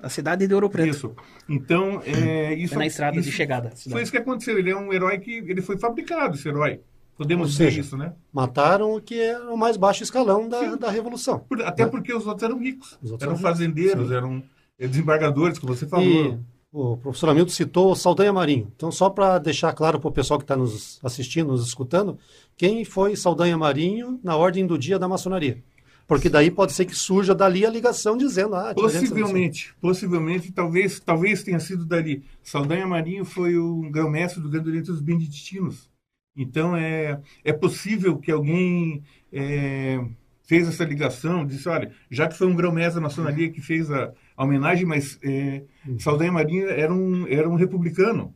a, 0.00 0.06
a, 0.06 0.08
cidade 0.08 0.46
de 0.46 0.54
Ouro 0.54 0.70
Preto. 0.70 0.88
Isso. 0.88 1.14
Então, 1.46 2.00
é, 2.06 2.54
isso, 2.54 2.78
na 2.78 2.86
estrada 2.86 3.18
isso, 3.18 3.28
de 3.28 3.36
chegada. 3.36 3.72
Foi 3.90 4.02
isso 4.02 4.10
que 4.10 4.16
aconteceu. 4.16 4.58
Ele 4.58 4.70
é 4.70 4.76
um 4.76 4.90
herói 4.90 5.18
que 5.18 5.32
ele 5.36 5.60
foi 5.60 5.76
fabricado, 5.76 6.36
esse 6.36 6.48
herói. 6.48 6.80
Podemos 7.16 7.52
dizer 7.52 7.72
isso, 7.72 7.96
né? 7.96 8.12
Mataram 8.32 8.94
o 8.94 9.00
que 9.00 9.20
é 9.20 9.38
o 9.38 9.56
mais 9.56 9.76
baixo 9.76 10.02
escalão 10.02 10.48
da, 10.48 10.74
da 10.74 10.90
Revolução. 10.90 11.38
Por, 11.38 11.62
até 11.62 11.84
né? 11.84 11.90
porque 11.90 12.12
os 12.12 12.26
outros 12.26 12.42
eram 12.42 12.58
ricos. 12.58 12.98
Outros 13.02 13.22
eram 13.22 13.36
fazendeiros, 13.36 14.08
Sim. 14.08 14.14
eram 14.14 14.42
desembargadores, 14.78 15.58
que 15.58 15.66
você 15.66 15.86
falou. 15.86 16.04
E 16.04 16.38
o 16.72 16.96
professor 16.96 17.28
Hamilton 17.28 17.52
citou 17.52 17.92
o 17.92 17.94
Saldanha 17.94 18.32
Marinho. 18.32 18.72
Então, 18.74 18.90
só 18.90 19.08
para 19.08 19.38
deixar 19.38 19.72
claro 19.72 20.00
para 20.00 20.08
o 20.08 20.12
pessoal 20.12 20.38
que 20.38 20.44
está 20.44 20.56
nos 20.56 20.98
assistindo, 21.04 21.52
nos 21.52 21.64
escutando, 21.64 22.18
quem 22.56 22.84
foi 22.84 23.14
Saldanha 23.14 23.56
Marinho 23.56 24.18
na 24.24 24.36
ordem 24.36 24.66
do 24.66 24.76
dia 24.76 24.98
da 24.98 25.06
maçonaria? 25.06 25.62
Porque 26.06 26.28
daí 26.28 26.50
pode 26.50 26.72
ser 26.72 26.84
que 26.84 26.94
surja 26.94 27.34
dali 27.34 27.64
a 27.64 27.70
ligação 27.70 28.16
dizendo, 28.16 28.56
ah, 28.56 28.74
possivelmente, 28.74 29.74
possivelmente, 29.80 30.52
talvez, 30.52 31.00
talvez 31.00 31.42
tenha 31.42 31.60
sido 31.60 31.86
dali. 31.86 32.24
Saldanha 32.42 32.86
Marinho 32.86 33.24
foi 33.24 33.56
o 33.56 33.88
grão-mestre 33.90 34.42
do 34.42 34.50
Grande 34.50 34.68
Oriente 34.68 34.86
dos 34.86 35.00
Beneditinos. 35.00 35.88
Então 36.36 36.76
é 36.76 37.20
é 37.44 37.52
possível 37.52 38.18
que 38.18 38.30
alguém 38.30 39.02
é, 39.32 40.04
fez 40.44 40.68
essa 40.68 40.84
ligação, 40.84 41.46
disse, 41.46 41.68
olha, 41.68 41.92
já 42.10 42.28
que 42.28 42.36
foi 42.36 42.46
um 42.46 42.56
grão-mestre 42.56 42.96
da 42.96 43.00
maçonaria 43.00 43.50
que 43.50 43.60
fez 43.60 43.90
a, 43.90 44.12
a 44.36 44.44
homenagem, 44.44 44.84
mas 44.84 45.18
é, 45.22 45.62
uhum. 45.86 45.98
Saldanha 45.98 46.32
Marinho 46.32 46.68
era 46.68 46.92
um 46.92 47.26
era 47.26 47.48
um 47.48 47.54
republicano, 47.54 48.34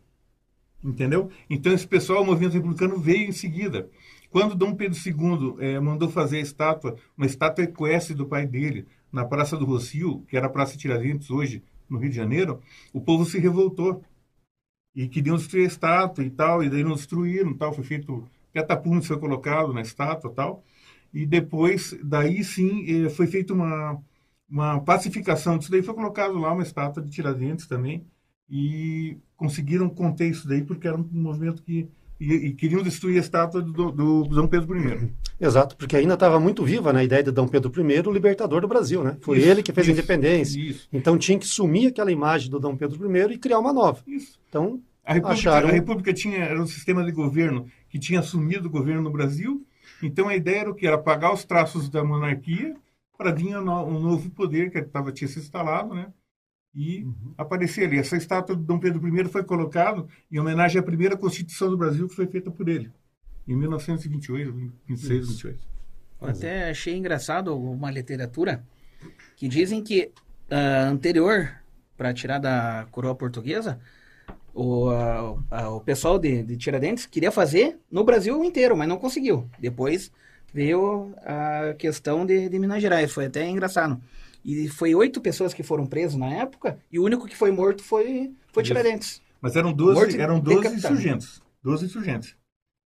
entendeu? 0.82 1.30
Então 1.48 1.72
esse 1.72 1.86
pessoal, 1.86 2.22
o 2.22 2.26
movimento 2.26 2.54
republicano 2.54 2.98
veio 2.98 3.28
em 3.28 3.32
seguida. 3.32 3.88
Quando 4.30 4.54
Dom 4.54 4.74
Pedro 4.74 4.98
II 4.98 5.56
é, 5.58 5.80
mandou 5.80 6.10
fazer 6.10 6.36
a 6.36 6.42
estátua, 6.42 6.96
uma 7.16 7.26
estátua 7.26 7.64
equestre 7.64 8.14
do 8.14 8.26
pai 8.26 8.46
dele, 8.46 8.86
na 9.10 9.24
Praça 9.24 9.56
do 9.56 9.64
Rocio, 9.64 10.22
que 10.28 10.36
era 10.36 10.46
a 10.46 10.50
Praça 10.50 10.76
Tiradentes 10.76 11.30
hoje, 11.30 11.62
no 11.88 11.98
Rio 11.98 12.10
de 12.10 12.16
Janeiro, 12.16 12.60
o 12.92 13.00
povo 13.00 13.24
se 13.24 13.38
revoltou. 13.38 14.04
E 14.94 15.08
queriam 15.08 15.36
destruir 15.36 15.64
a 15.64 15.66
estátua 15.68 16.24
e 16.24 16.30
tal, 16.30 16.62
e 16.62 16.68
daí 16.70 16.82
não 16.82 16.94
destruíram 16.94 17.54
tal, 17.56 17.72
foi 17.72 17.84
feito, 17.84 18.28
catapumes 18.52 19.06
foi 19.06 19.18
colocado 19.18 19.72
na 19.72 19.80
estátua 19.82 20.32
tal. 20.32 20.64
E 21.12 21.24
depois, 21.26 21.96
daí 22.02 22.42
sim, 22.44 23.06
eh, 23.06 23.08
foi 23.10 23.26
feita 23.26 23.52
uma, 23.54 24.02
uma 24.48 24.80
pacificação 24.80 25.58
disso 25.58 25.70
daí, 25.70 25.82
foi 25.82 25.94
colocado 25.94 26.38
lá 26.38 26.52
uma 26.52 26.62
estátua 26.62 27.02
de 27.02 27.10
Tiradentes 27.10 27.66
também, 27.66 28.04
e 28.50 29.18
conseguiram 29.36 29.88
conter 29.88 30.30
isso 30.30 30.48
daí, 30.48 30.62
porque 30.64 30.88
era 30.88 30.96
um 30.96 31.08
movimento 31.12 31.62
que 31.62 31.88
e, 32.20 32.34
e, 32.34 32.52
queriam 32.52 32.82
destruir 32.82 33.16
a 33.16 33.20
estátua 33.20 33.62
do, 33.62 33.72
do, 33.72 33.92
do 33.92 34.24
Dom 34.24 34.46
Pedro 34.48 34.76
I. 34.76 35.10
Exato, 35.40 35.76
porque 35.76 35.96
ainda 35.96 36.14
estava 36.14 36.40
muito 36.40 36.64
viva 36.64 36.92
né, 36.92 37.00
a 37.00 37.04
ideia 37.04 37.22
de 37.22 37.30
Dom 37.30 37.46
Pedro 37.46 37.70
I, 37.80 38.00
o 38.00 38.12
libertador 38.12 38.60
do 38.60 38.68
Brasil, 38.68 39.04
né? 39.04 39.16
Foi 39.20 39.38
isso, 39.38 39.48
ele 39.48 39.62
que 39.62 39.72
fez 39.72 39.86
isso, 39.86 39.96
a 39.96 39.98
independência. 39.98 40.60
Isso. 40.60 40.88
Então 40.92 41.16
tinha 41.16 41.38
que 41.38 41.46
sumir 41.46 41.88
aquela 41.88 42.10
imagem 42.10 42.50
do 42.50 42.58
Dom 42.58 42.76
Pedro 42.76 43.16
I 43.16 43.34
e 43.34 43.38
criar 43.38 43.58
uma 43.58 43.72
nova. 43.72 44.02
Isso. 44.06 44.38
Então, 44.48 44.80
a 45.04 45.14
República, 45.14 45.38
acharam... 45.38 45.68
a 45.68 45.72
República 45.72 46.12
tinha 46.12 46.38
era 46.38 46.60
um 46.60 46.66
sistema 46.66 47.04
de 47.04 47.12
governo 47.12 47.66
que 47.88 47.98
tinha 47.98 48.20
assumido 48.20 48.68
o 48.68 48.70
governo 48.70 49.02
no 49.02 49.10
Brasil. 49.10 49.64
Então 50.02 50.28
a 50.28 50.36
ideia 50.36 50.60
era 50.60 50.70
o 50.70 50.74
que 50.74 50.86
era 50.86 50.96
apagar 50.96 51.32
os 51.32 51.44
traços 51.44 51.88
da 51.88 52.04
monarquia 52.04 52.76
para 53.16 53.32
vir 53.32 53.56
um 53.56 53.98
novo 53.98 54.30
poder 54.30 54.70
que 54.70 54.80
tava, 54.82 55.10
tinha 55.10 55.26
se 55.26 55.38
instalado, 55.38 55.94
né? 55.94 56.12
E 56.74 57.04
uhum. 57.04 57.34
aparecer 57.36 57.86
ali. 57.86 57.98
Essa 57.98 58.16
estátua 58.16 58.56
de 58.56 58.62
Dom 58.62 58.78
Pedro 58.78 59.06
I 59.08 59.24
foi 59.26 59.44
colocada 59.44 60.06
em 60.30 60.38
homenagem 60.38 60.80
à 60.80 60.82
primeira 60.82 61.16
Constituição 61.16 61.70
do 61.70 61.76
Brasil 61.76 62.08
que 62.08 62.14
foi 62.14 62.26
feita 62.26 62.50
por 62.50 62.68
ele, 62.68 62.90
em 63.46 63.56
1928, 63.56 64.72
26, 64.86 65.20
Isso. 65.20 65.32
28. 65.32 65.68
Eu 66.20 66.28
até 66.28 66.70
achei 66.70 66.96
engraçado 66.96 67.56
uma 67.56 67.90
literatura 67.90 68.64
que 69.36 69.46
dizem 69.46 69.82
que 69.82 70.10
uh, 70.50 70.88
anterior 70.90 71.48
para 71.96 72.14
tirar 72.14 72.38
da 72.38 72.86
coroa 72.90 73.14
portuguesa, 73.14 73.78
o, 74.54 74.88
uh, 74.90 75.32
uh, 75.32 75.76
o 75.76 75.80
pessoal 75.80 76.18
de, 76.18 76.42
de 76.42 76.56
Tiradentes 76.56 77.06
queria 77.06 77.30
fazer 77.30 77.78
no 77.90 78.04
Brasil 78.04 78.42
inteiro, 78.44 78.76
mas 78.76 78.88
não 78.88 78.98
conseguiu. 78.98 79.48
Depois 79.58 80.10
veio 80.52 81.14
a 81.24 81.74
questão 81.74 82.24
de, 82.24 82.48
de 82.48 82.58
Minas 82.58 82.80
Gerais, 82.80 83.12
foi 83.12 83.26
até 83.26 83.46
engraçado. 83.48 84.00
E 84.48 84.66
foi 84.66 84.94
oito 84.94 85.20
pessoas 85.20 85.52
que 85.52 85.62
foram 85.62 85.84
presas 85.84 86.16
na 86.16 86.32
época, 86.32 86.78
e 86.90 86.98
o 86.98 87.04
único 87.04 87.28
que 87.28 87.36
foi 87.36 87.50
morto 87.50 87.82
foi, 87.82 88.32
foi 88.50 88.62
Tiradentes. 88.62 89.20
Mas 89.42 89.54
eram 89.56 89.74
12, 89.74 90.18
eram 90.18 90.40
12 90.40 90.74
insurgentes. 90.74 91.42
12 91.62 91.84
insurgentes. 91.84 92.34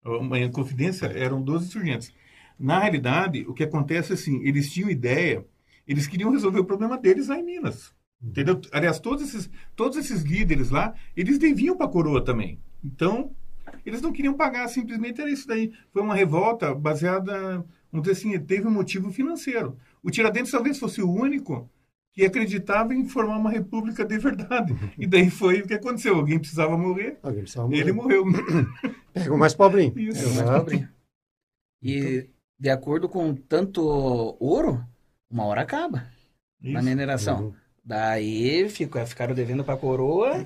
Uma 0.06 0.48
confidência 0.48 1.08
eram 1.08 1.42
12 1.42 1.66
insurgentes. 1.66 2.14
Na 2.58 2.80
realidade, 2.80 3.46
o 3.46 3.54
que 3.54 3.66
acontece 3.66 4.14
é 4.14 4.16
assim, 4.16 4.42
eles 4.48 4.72
tinham 4.72 4.90
ideia, 4.90 5.46
eles 5.86 6.08
queriam 6.08 6.32
resolver 6.32 6.62
o 6.62 6.66
problema 6.66 6.98
deles 6.98 7.28
lá 7.28 7.38
em 7.38 7.44
Minas. 7.44 7.94
Entendeu? 8.24 8.62
Aliás, 8.72 8.98
todos 8.98 9.28
esses, 9.28 9.50
todos 9.76 9.98
esses 9.98 10.22
líderes 10.24 10.70
lá, 10.70 10.94
eles 11.14 11.38
deviam 11.38 11.76
para 11.76 11.88
a 11.88 11.92
coroa 11.92 12.24
também. 12.24 12.58
Então, 12.82 13.36
eles 13.86 14.02
não 14.02 14.14
queriam 14.14 14.34
pagar, 14.34 14.70
simplesmente 14.70 15.20
era 15.20 15.30
isso 15.30 15.46
daí. 15.46 15.74
Foi 15.92 16.02
uma 16.02 16.16
revolta 16.16 16.74
baseada, 16.74 17.66
vamos 17.92 18.08
dizer 18.08 18.12
assim, 18.14 18.40
teve 18.40 18.66
um 18.66 18.72
motivo 18.72 19.12
financeiro. 19.12 19.78
O 20.04 20.10
Tiradentes 20.10 20.52
talvez 20.52 20.78
fosse 20.80 21.02
o 21.02 21.12
único 21.12 21.70
que 22.14 22.26
acreditava 22.26 22.94
em 22.94 23.06
formar 23.08 23.38
uma 23.38 23.52
república 23.52 24.04
de 24.06 24.18
verdade. 24.18 24.74
E 24.98 25.06
daí 25.08 25.30
foi 25.30 25.62
o 25.62 25.68
que 25.68 25.74
aconteceu. 25.74 26.16
Alguém 26.16 26.40
precisava 26.40 26.78
morrer, 26.78 27.18
Alguém 27.22 27.42
precisava 27.42 27.68
morrer. 27.68 27.82
ele 27.82 27.92
morreu. 27.92 28.26
Pega 29.14 29.34
o 29.34 29.38
mais 29.38 29.54
pobrinho. 29.54 29.94
Isso. 29.98 30.40
É 30.40 30.44
uma 30.44 30.58
obra. 30.60 30.90
E 31.82 32.30
de 32.60 32.70
acordo 32.70 33.08
com 33.08 33.34
tanto 33.34 33.82
ouro, 34.40 34.84
uma 35.30 35.46
hora 35.46 35.62
acaba 35.62 36.08
na 36.62 36.80
Isso. 36.80 36.90
mineração. 36.90 37.44
Uhum. 37.46 37.54
Daí 37.86 38.70
fica, 38.70 39.06
ficaram 39.06 39.34
devendo 39.34 39.64
pra 39.64 39.78
coroa. 39.78 40.46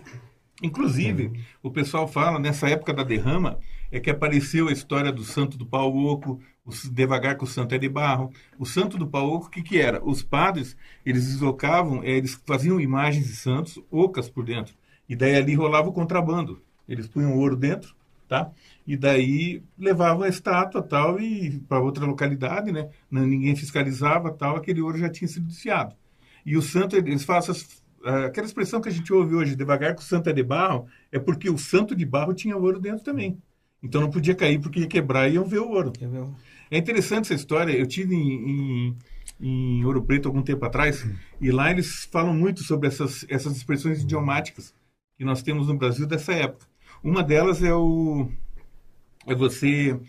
Inclusive, 0.64 1.34
o 1.62 1.70
pessoal 1.70 2.08
fala, 2.08 2.40
nessa 2.40 2.70
época 2.70 2.94
da 2.94 3.04
derrama, 3.04 3.60
é 3.92 4.00
que 4.00 4.10
apareceu 4.10 4.70
a 4.70 4.72
história 4.72 5.12
do 5.12 5.24
santo 5.24 5.58
do 5.58 5.66
pau 5.66 5.94
oco, 5.94 6.40
o 6.66 6.72
devagar 6.90 7.38
que 7.38 7.44
o 7.44 7.48
santo 7.48 7.76
é 7.76 7.78
de 7.78 7.90
barro. 7.90 8.32
O 8.58 8.66
santo 8.66 8.98
do 8.98 9.06
pau 9.06 9.30
oco, 9.30 9.48
o 9.48 9.50
que, 9.50 9.62
que 9.62 9.78
era? 9.80 10.02
Os 10.04 10.24
padres, 10.24 10.78
eles 11.06 11.26
deslocavam, 11.26 12.02
eh, 12.02 12.12
eles 12.12 12.42
faziam 12.46 12.80
imagens 12.80 13.28
de 13.28 13.36
santos 13.36 13.78
ocas 13.92 14.30
por 14.30 14.46
dentro. 14.46 14.74
E 15.08 15.18
daí 15.18 15.36
ali 15.36 15.54
rolava 15.54 15.90
o 15.90 15.94
contrabando. 15.94 16.62
Eles 16.88 17.08
punham 17.08 17.38
ouro 17.38 17.58
dentro, 17.58 17.94
tá? 18.30 18.50
E 18.88 18.96
daí 18.96 19.62
levavam 19.78 20.24
a 20.24 20.30
estátua 20.30 20.82
tal 20.82 21.20
e 21.20 21.60
para 21.68 21.82
outra 21.82 22.06
localidade, 22.06 22.72
né? 22.72 22.90
Ninguém 23.12 23.56
fiscalizava 23.56 24.32
tal, 24.32 24.56
aquele 24.56 24.82
ouro 24.82 24.98
já 24.98 25.10
tinha 25.10 25.28
sido 25.28 25.48
desfiado. 25.48 25.94
E 26.46 26.58
o 26.58 26.62
santo, 26.62 26.96
eles 26.96 27.24
falam 27.24 27.42
essas, 27.42 27.83
aquela 28.04 28.46
expressão 28.46 28.82
que 28.82 28.90
a 28.90 28.92
gente 28.92 29.12
ouve 29.14 29.36
hoje, 29.36 29.56
devagar 29.56 29.96
que 29.96 30.02
o 30.02 30.06
santo 30.06 30.30
é 30.30 30.34
de 30.34 30.44
barro, 30.44 30.88
é 31.12 31.20
porque 31.20 31.50
o 31.50 31.58
santo 31.58 31.96
de 31.96 32.06
barro 32.06 32.34
tinha 32.34 32.58
ouro 32.58 32.80
dentro 32.80 33.04
também. 33.04 33.38
Então 33.82 34.00
não 34.00 34.10
podia 34.10 34.34
cair 34.34 34.60
porque 34.60 34.80
ia 34.80 34.88
quebrar 34.88 35.30
e 35.30 35.34
iam 35.34 35.46
ver 35.46 35.60
o 35.60 35.70
ouro. 35.70 35.92
É 36.72 36.78
interessante 36.78 37.26
essa 37.26 37.34
história. 37.34 37.74
Eu 37.74 37.86
tive 37.86 38.16
em, 38.16 38.50
em, 38.50 38.98
em 39.42 39.86
Ouro 39.86 40.04
Preto 40.04 40.28
algum 40.28 40.42
tempo 40.42 40.64
atrás 40.66 41.06
e 41.40 41.52
lá 41.52 41.70
eles 41.70 42.06
falam 42.06 42.34
muito 42.34 42.64
sobre 42.64 42.88
essas, 42.88 43.26
essas 43.30 43.58
expressões 43.58 44.02
idiomáticas 44.02 44.74
que 45.18 45.26
nós 45.26 45.42
temos 45.44 45.68
no 45.68 45.78
Brasil 45.78 46.08
dessa 46.08 46.34
época. 46.34 46.66
Uma 47.04 47.22
delas 47.22 47.62
é 47.62 47.74
o 47.74 48.30
é 49.28 49.36
você 49.36 50.00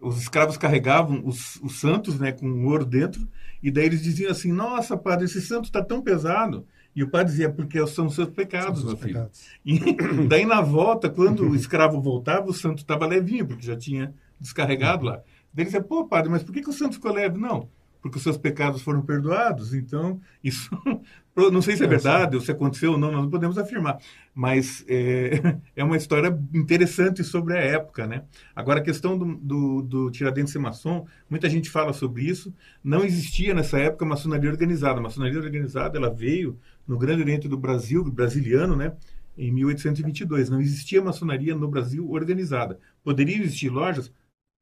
os 0.00 0.20
escravos 0.20 0.56
carregavam 0.56 1.22
os, 1.24 1.56
os 1.62 1.78
santos 1.80 2.18
né 2.18 2.32
com 2.32 2.66
ouro 2.66 2.84
dentro 2.84 3.26
e 3.62 3.70
daí 3.70 3.86
eles 3.86 4.02
diziam 4.02 4.30
assim 4.30 4.52
nossa 4.52 4.96
padre 4.96 5.24
esse 5.24 5.40
santo 5.40 5.64
está 5.64 5.82
tão 5.82 6.02
pesado 6.02 6.66
e 6.94 7.02
o 7.02 7.08
padre 7.08 7.32
dizia 7.32 7.50
porque 7.50 7.84
são 7.86 8.10
seus 8.10 8.28
pecados 8.28 8.84
meu 8.84 8.96
filho 8.96 9.14
Pegados. 9.14 9.46
e 9.64 9.78
daí 10.28 10.44
na 10.44 10.60
volta, 10.60 11.08
quando 11.08 11.48
o 11.48 11.56
escravo 11.56 12.00
voltava, 12.00 12.50
o 12.50 12.54
santo 12.54 12.78
estava 12.78 13.06
levinho, 13.06 13.46
porque 13.46 13.64
já 13.64 13.76
tinha 13.76 14.14
descarregado 14.38 15.06
lá. 15.06 15.16
Daí 15.52 15.64
ele 15.64 15.64
dizia, 15.64 15.82
pô, 15.82 16.06
padre, 16.06 16.30
mas 16.30 16.42
por 16.42 16.52
que, 16.52 16.62
que 16.62 16.70
o 16.70 16.72
santo 16.72 16.94
ficou 16.94 17.12
leve? 17.12 17.38
Não, 17.38 17.68
porque 18.02 18.16
os 18.16 18.22
seus 18.22 18.36
pecados 18.36 18.82
foram 18.82 19.00
perdoados. 19.00 19.72
Então, 19.72 20.20
isso, 20.42 20.68
não 21.36 21.62
sei 21.62 21.76
se 21.76 21.84
é 21.84 21.86
verdade 21.86 22.34
ou 22.34 22.42
se 22.42 22.50
aconteceu 22.50 22.92
ou 22.92 22.98
não, 22.98 23.12
nós 23.12 23.22
não 23.22 23.30
podemos 23.30 23.56
afirmar. 23.56 23.98
Mas 24.34 24.84
é, 24.88 25.56
é 25.76 25.84
uma 25.84 25.96
história 25.96 26.36
interessante 26.52 27.22
sobre 27.22 27.56
a 27.56 27.60
época, 27.60 28.06
né? 28.06 28.24
Agora, 28.56 28.80
a 28.80 28.82
questão 28.82 29.16
do, 29.16 29.36
do, 29.36 29.82
do 29.82 30.10
Tiradentes 30.10 30.52
ser 30.52 30.58
maçom, 30.58 31.06
muita 31.30 31.48
gente 31.48 31.70
fala 31.70 31.92
sobre 31.92 32.24
isso. 32.24 32.52
Não 32.82 33.04
existia 33.04 33.54
nessa 33.54 33.78
época 33.78 34.04
maçonaria 34.04 34.50
organizada. 34.50 34.98
A 34.98 35.02
maçonaria 35.02 35.38
organizada, 35.38 35.96
ela 35.96 36.10
veio 36.10 36.58
no 36.86 36.98
Grande 36.98 37.22
Oriente 37.22 37.48
do 37.48 37.56
Brasil, 37.56 38.04
brasiliano, 38.04 38.74
né? 38.74 38.94
Em 39.38 39.52
1822. 39.52 40.50
Não 40.50 40.60
existia 40.60 41.00
maçonaria 41.00 41.54
no 41.54 41.68
Brasil 41.68 42.10
organizada. 42.10 42.80
Poderiam 43.04 43.40
existir 43.40 43.70
lojas? 43.70 44.12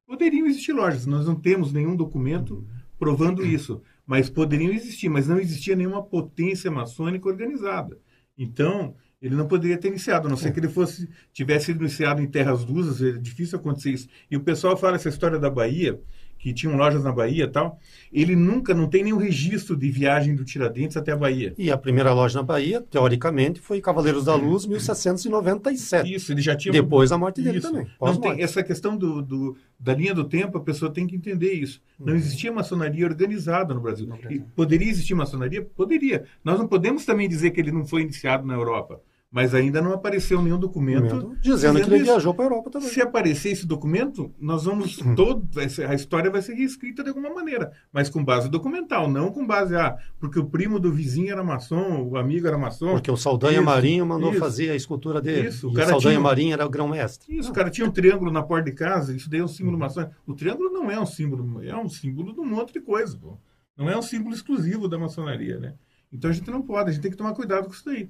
Poderiam 0.07 0.45
existir 0.45 0.73
lojas. 0.73 1.07
Nós 1.07 1.25
não 1.25 1.35
temos 1.35 1.73
nenhum 1.73 1.95
documento 1.95 2.63
provando 3.01 3.43
isso. 3.43 3.81
Mas 4.05 4.29
poderiam 4.29 4.71
existir. 4.71 5.09
Mas 5.09 5.27
não 5.27 5.39
existia 5.39 5.75
nenhuma 5.75 6.03
potência 6.03 6.69
maçônica 6.69 7.27
organizada. 7.27 7.97
Então, 8.37 8.95
ele 9.19 9.35
não 9.35 9.47
poderia 9.47 9.77
ter 9.77 9.87
iniciado, 9.87 10.27
a 10.27 10.29
não 10.29 10.37
ser 10.37 10.51
que 10.51 10.59
ele 10.59 10.69
fosse 10.69 11.09
tivesse 11.33 11.71
iniciado 11.71 12.21
em 12.21 12.27
terras 12.27 12.63
lusas, 12.63 13.01
é 13.01 13.17
difícil 13.17 13.57
acontecer 13.57 13.91
isso. 13.91 14.07
E 14.29 14.37
o 14.37 14.41
pessoal 14.41 14.77
fala 14.77 14.95
essa 14.95 15.09
história 15.09 15.39
da 15.39 15.49
Bahia, 15.49 15.99
que 16.41 16.51
tinham 16.53 16.75
lojas 16.75 17.03
na 17.03 17.11
Bahia 17.11 17.43
e 17.43 17.47
tal, 17.47 17.79
ele 18.11 18.35
nunca, 18.35 18.73
não 18.73 18.87
tem 18.89 19.03
nenhum 19.03 19.17
registro 19.17 19.77
de 19.77 19.91
viagem 19.91 20.33
do 20.35 20.43
Tiradentes 20.43 20.97
até 20.97 21.11
a 21.11 21.15
Bahia. 21.15 21.53
E 21.55 21.69
a 21.69 21.77
primeira 21.77 22.11
loja 22.13 22.39
na 22.39 22.43
Bahia, 22.43 22.81
teoricamente, 22.81 23.59
foi 23.61 23.79
Cavaleiros 23.79 24.25
da 24.25 24.33
Luz, 24.33 24.65
1797. 24.65 26.11
Isso, 26.13 26.31
ele 26.31 26.41
já 26.41 26.55
tinha... 26.55 26.71
Depois 26.71 27.11
da 27.11 27.17
morte 27.17 27.41
dele 27.41 27.59
Isso. 27.59 27.67
também. 27.71 27.87
Não 28.01 28.15
tem, 28.15 28.41
essa 28.41 28.63
questão 28.63 28.97
do, 28.97 29.21
do- 29.21 29.55
da 29.79 29.93
linha 29.93 30.13
do 30.15 30.23
tempo, 30.23 30.57
a 30.57 30.61
pessoa 30.61 30.91
tem 30.91 31.05
que 31.05 31.15
entender 31.15 31.53
isso. 31.53 31.79
Não 31.99 32.15
existia 32.15 32.51
maçonaria 32.51 33.05
organizada 33.05 33.73
no 33.73 33.79
Brasil. 33.81 34.07
No 34.07 34.17
Brasil. 34.17 34.37
E 34.39 34.55
poderia 34.55 34.89
existir 34.89 35.13
maçonaria? 35.13 35.61
Poderia. 35.61 36.25
Nós 36.43 36.57
não 36.59 36.67
podemos 36.67 37.05
também 37.05 37.29
dizer 37.29 37.51
que 37.51 37.59
ele 37.61 37.71
não 37.71 37.85
foi 37.85 38.01
iniciado 38.01 38.45
na 38.45 38.53
Europa, 38.55 38.99
mas 39.31 39.55
ainda 39.55 39.81
não 39.81 39.93
apareceu 39.93 40.41
nenhum 40.41 40.59
documento 40.59 41.35
Dizendo 41.41 41.79
que 41.79 41.85
ele 41.85 41.95
isso. 41.97 42.03
viajou 42.05 42.33
para 42.33 42.43
a 42.43 42.47
Europa 42.47 42.69
também. 42.69 42.89
Se 42.89 43.01
aparecer 43.01 43.49
esse 43.51 43.65
documento, 43.65 44.33
nós 44.37 44.65
vamos 44.65 44.97
todo 45.15 45.47
vai 45.53 45.69
ser- 45.69 45.89
a 45.89 45.95
história 45.95 46.29
vai 46.29 46.41
ser 46.41 46.53
reescrita 46.53 47.01
de 47.01 47.09
alguma 47.09 47.33
maneira, 47.33 47.71
mas 47.93 48.09
com 48.09 48.21
base 48.23 48.49
documental, 48.49 49.09
não 49.09 49.31
com 49.31 49.47
base 49.47 49.73
ah, 49.75 49.97
porque 50.19 50.37
o 50.37 50.45
primo 50.45 50.79
do 50.79 50.91
vizinho 50.91 51.31
era 51.31 51.43
maçom, 51.43 52.03
o 52.09 52.17
amigo 52.17 52.45
era 52.45 52.57
maçom. 52.57 52.91
Porque 52.91 53.09
o 53.09 53.15
Saldanha 53.15 53.55
Isso, 53.59 53.63
Marinho 53.65 54.05
mandou 54.05 54.31
isso. 54.31 54.39
fazer 54.39 54.69
a 54.69 54.75
escultura 54.75 55.21
dele. 55.21 55.47
Isso, 55.47 55.67
o 55.67 55.69
e 55.69 55.73
o 55.73 55.75
cara 55.75 55.89
Saldanha 55.91 56.15
tinha- 56.15 56.19
Marinho 56.23 56.53
era 56.53 56.65
o 56.65 56.69
grão-mestre. 56.69 57.37
Isso, 57.37 57.51
o 57.51 57.53
cara 57.53 57.69
tinha 57.69 57.87
um 57.87 57.91
triângulo 57.91 58.31
na 58.31 58.43
porta 58.43 58.69
de 58.69 58.75
casa, 58.75 59.15
isso 59.15 59.29
daí 59.29 59.39
é 59.39 59.43
um 59.43 59.45
Uhum. 59.45 59.53
símbolo 59.53 59.77
maçônico. 59.79 60.13
O 60.27 60.33
triângulo 60.33 60.69
não 60.71 60.91
é 60.91 60.99
um 60.99 61.05
símbolo, 61.05 61.63
é 61.63 61.75
um 61.77 61.87
símbolo 61.87 62.33
de 62.33 62.39
um 62.41 62.45
monte 62.45 62.73
de 62.73 62.81
coisa, 62.81 63.17
pô. 63.17 63.37
Não 63.77 63.89
é 63.89 63.97
um 63.97 64.01
símbolo 64.01 64.35
exclusivo 64.35 64.89
da 64.89 64.99
maçonaria, 64.99 65.57
né? 65.57 65.75
Então 66.11 66.29
a 66.29 66.33
gente 66.33 66.51
não 66.51 66.61
pode, 66.61 66.89
a 66.89 66.91
gente 66.91 67.01
tem 67.01 67.09
que 67.09 67.15
tomar 67.17 67.33
cuidado 67.33 67.67
com 67.67 67.71
isso 67.73 67.85
daí, 67.85 68.09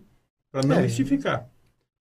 para 0.52 0.66
não 0.68 0.76
É. 0.78 0.82
mistificar. 0.84 1.48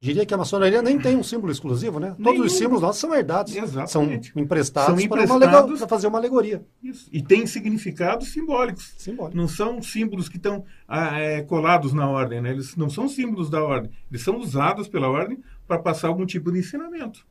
Diria 0.02 0.24
que 0.24 0.32
a 0.32 0.38
maçonaria 0.38 0.80
nem 0.80 0.98
tem 0.98 1.14
um 1.14 1.22
símbolo 1.22 1.52
exclusivo, 1.52 2.00
né? 2.00 2.12
Todos 2.12 2.24
Nenhum. 2.32 2.44
os 2.46 2.52
símbolos 2.54 2.80
nossos 2.80 3.00
são 3.02 3.14
herdados. 3.14 3.54
Exatamente. 3.54 4.32
São 4.32 4.42
emprestados, 4.42 4.86
São 4.86 4.94
para, 5.08 5.24
emprestados. 5.24 5.68
lega- 5.68 5.76
para 5.76 5.88
fazer 5.88 6.06
uma 6.06 6.16
alegoria 6.16 6.64
Isso. 6.82 7.06
E 7.12 7.22
tem 7.22 7.46
significados 7.46 8.32
simbólicos. 8.32 8.94
simbólica. 8.96 9.36
Não 9.36 9.46
são 9.46 9.82
símbolos 9.82 10.26
que 10.26 10.38
estão 10.38 10.64
ah, 10.88 11.18
é, 11.20 11.42
colados 11.42 11.92
na 11.92 12.08
ordem, 12.08 12.40
né? 12.40 12.50
Eles 12.50 12.74
não 12.76 12.88
são 12.88 13.10
símbolos 13.10 13.50
da 13.50 13.62
ordem. 13.62 13.90
Eles 14.10 14.22
são 14.22 14.38
usados 14.38 14.88
pela 14.88 15.06
ordem 15.10 15.38
para 15.68 15.78
passar 15.78 16.08
algum 16.08 16.24
tipo 16.24 16.50
de 16.50 16.60
ensinamento. 16.60 17.26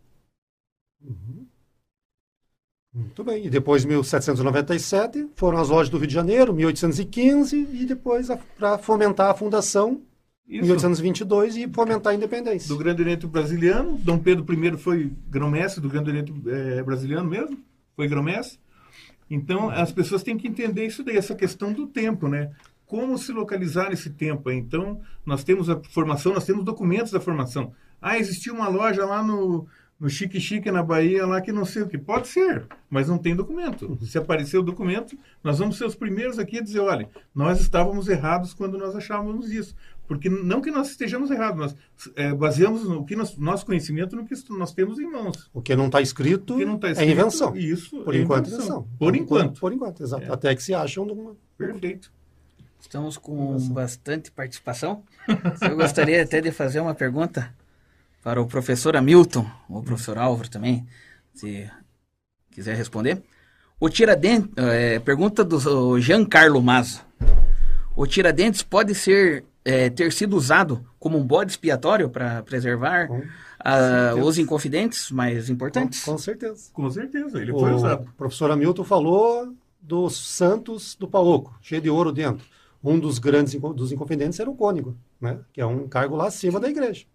Muito 2.94 3.24
bem. 3.24 3.46
E 3.46 3.50
depois, 3.50 3.86
1797, 3.86 5.28
foram 5.36 5.60
as 5.60 5.70
lojas 5.70 5.90
do 5.90 5.98
Rio 5.98 6.08
de 6.08 6.14
Janeiro, 6.14 6.54
1815, 6.54 7.56
e 7.58 7.86
depois 7.86 8.28
para 8.58 8.78
fomentar 8.78 9.30
a 9.30 9.34
fundação, 9.36 10.02
Isso. 10.50 10.64
1822, 10.64 11.58
e 11.58 11.70
fomentar 11.72 12.12
a 12.12 12.16
independência. 12.16 12.68
Do 12.68 12.78
Grande 12.78 13.04
Oriente 13.04 13.28
Brasiliano. 13.28 14.00
Dom 14.00 14.18
Pedro 14.18 14.44
I 14.52 14.78
foi 14.78 15.12
grão-mestre 15.30 15.80
do 15.80 15.88
Grande 15.88 16.10
Oriente 16.10 16.34
eh, 16.48 16.82
Brasiliano 16.82 17.30
mesmo. 17.30 17.60
Foi 17.96 18.08
grão-mestre. 18.08 18.60
Então, 19.30 19.70
as 19.70 19.92
pessoas 19.92 20.24
têm 20.24 20.38
que 20.38 20.48
entender 20.48 20.88
isso 20.88 21.04
daí, 21.04 21.16
essa 21.16 21.36
questão 21.36 21.72
do 21.72 21.86
tempo, 21.86 22.28
né? 22.28 22.50
Como 22.88 23.16
se 23.16 23.32
localizar 23.32 23.92
nesse 23.92 24.10
tempo. 24.10 24.50
Então, 24.50 25.00
nós 25.24 25.44
temos 25.44 25.70
a 25.70 25.80
formação, 25.92 26.34
nós 26.34 26.46
temos 26.46 26.66
documentos 26.66 27.12
da 27.12 27.20
formação. 27.20 27.72
Ah, 28.02 28.18
existiu 28.18 28.56
uma 28.56 28.68
loja 28.68 29.06
lá 29.06 29.22
no, 29.22 29.68
no 30.00 30.10
Chique 30.10 30.40
Chique, 30.40 30.72
na 30.72 30.82
Bahia, 30.82 31.28
lá 31.28 31.42
que 31.42 31.52
não 31.52 31.66
sei 31.66 31.84
o 31.84 31.88
que. 31.88 31.98
Pode 31.98 32.28
ser, 32.28 32.66
mas 32.90 33.08
não 33.08 33.20
tem 33.20 33.36
documento. 33.36 34.00
Se 34.04 34.18
aparecer 34.18 34.58
o 34.58 34.64
documento, 34.64 35.16
nós 35.44 35.60
vamos 35.60 35.78
ser 35.78 35.86
os 35.86 35.94
primeiros 35.94 36.40
aqui 36.40 36.58
a 36.58 36.64
dizer, 36.64 36.80
olha, 36.80 37.08
nós 37.36 37.60
estávamos 37.60 38.08
errados 38.08 38.52
quando 38.54 38.80
nós 38.80 38.96
achávamos 38.96 39.52
isso. 39.52 39.76
Porque 40.10 40.28
não 40.28 40.60
que 40.60 40.72
nós 40.72 40.90
estejamos 40.90 41.30
errados, 41.30 41.60
nós 41.60 41.76
eh, 42.16 42.34
baseamos 42.34 42.84
o 42.84 43.06
que 43.06 43.16
nós, 43.16 43.38
nosso 43.38 43.64
conhecimento 43.64 44.16
no 44.16 44.26
que 44.26 44.34
nós 44.50 44.74
temos 44.74 44.98
em 44.98 45.06
mãos. 45.06 45.48
O 45.54 45.62
que 45.62 45.76
não 45.76 45.86
está 45.86 46.02
escrito, 46.02 46.56
O 46.56 46.58
que 46.58 46.66
não 46.66 46.78
está 46.78 46.88
é 46.88 46.92
escrito, 46.94 47.12
invenção. 47.12 47.56
Isso, 47.56 48.04
Por 48.04 48.16
é 48.16 48.18
enquanto, 48.18 48.48
invenção. 48.48 48.66
invenção. 48.66 48.88
Por 48.98 49.16
enquanto. 49.16 49.60
Por 49.60 49.72
enquanto, 49.72 50.02
exato. 50.02 50.24
É. 50.24 50.34
Até 50.34 50.56
que 50.56 50.64
se 50.64 50.74
acham 50.74 51.06
numa... 51.06 51.36
Perfeito. 51.56 52.12
Estamos 52.82 53.20
com 53.20 53.56
bastante 53.70 54.32
participação. 54.32 55.04
Eu 55.62 55.76
gostaria 55.76 56.24
até 56.24 56.42
de 56.42 56.52
fazer 56.52 56.80
uma 56.80 56.96
pergunta 56.96 57.54
para 58.24 58.42
o 58.42 58.48
professor 58.48 58.98
Hamilton, 58.98 59.46
ou 59.70 59.78
o 59.78 59.84
professor 59.84 60.18
Álvaro 60.18 60.50
também, 60.50 60.88
se 61.36 61.70
quiser 62.50 62.76
responder. 62.76 63.22
O 63.80 63.90
Tiradentes, 63.90 64.50
é, 64.58 64.98
pergunta 64.98 65.44
do 65.44 66.00
Giancarlo 66.00 66.64
Mazo. 66.64 67.06
O 67.96 68.08
Tiradentes 68.08 68.64
pode 68.64 68.96
ser 68.96 69.46
é, 69.64 69.90
ter 69.90 70.12
sido 70.12 70.36
usado 70.36 70.86
como 70.98 71.18
um 71.18 71.26
bode 71.26 71.52
expiatório 71.52 72.10
para 72.10 72.42
preservar 72.44 73.10
ah, 73.60 74.14
os 74.24 74.38
inconfidentes 74.38 75.12
mais 75.12 75.50
importantes. 75.50 76.04
Com, 76.04 76.14
com 76.14 76.18
certeza. 76.18 76.70
Com 76.74 76.90
certeza, 76.90 77.42
ele 77.42 77.52
o 77.52 77.60
foi 77.60 77.74
usado. 77.74 78.04
O 78.08 78.14
professor 78.14 78.52
Hamilton 78.52 78.84
falou 78.84 79.54
dos 79.82 80.18
santos 80.18 80.96
do 80.96 81.08
Pauoco, 81.08 81.58
cheio 81.62 81.82
de 81.82 81.90
ouro 81.90 82.12
dentro. 82.12 82.46
Um 82.84 82.98
dos 82.98 83.20
grandes 83.20 83.54
dos 83.76 83.92
inconfidentes 83.92 84.40
era 84.40 84.50
o 84.50 84.56
cônigo, 84.56 84.98
né? 85.20 85.40
que 85.52 85.60
é 85.60 85.66
um 85.66 85.88
cargo 85.88 86.16
lá 86.16 86.28
acima 86.28 86.60
da 86.60 86.70
igreja. 86.70 87.06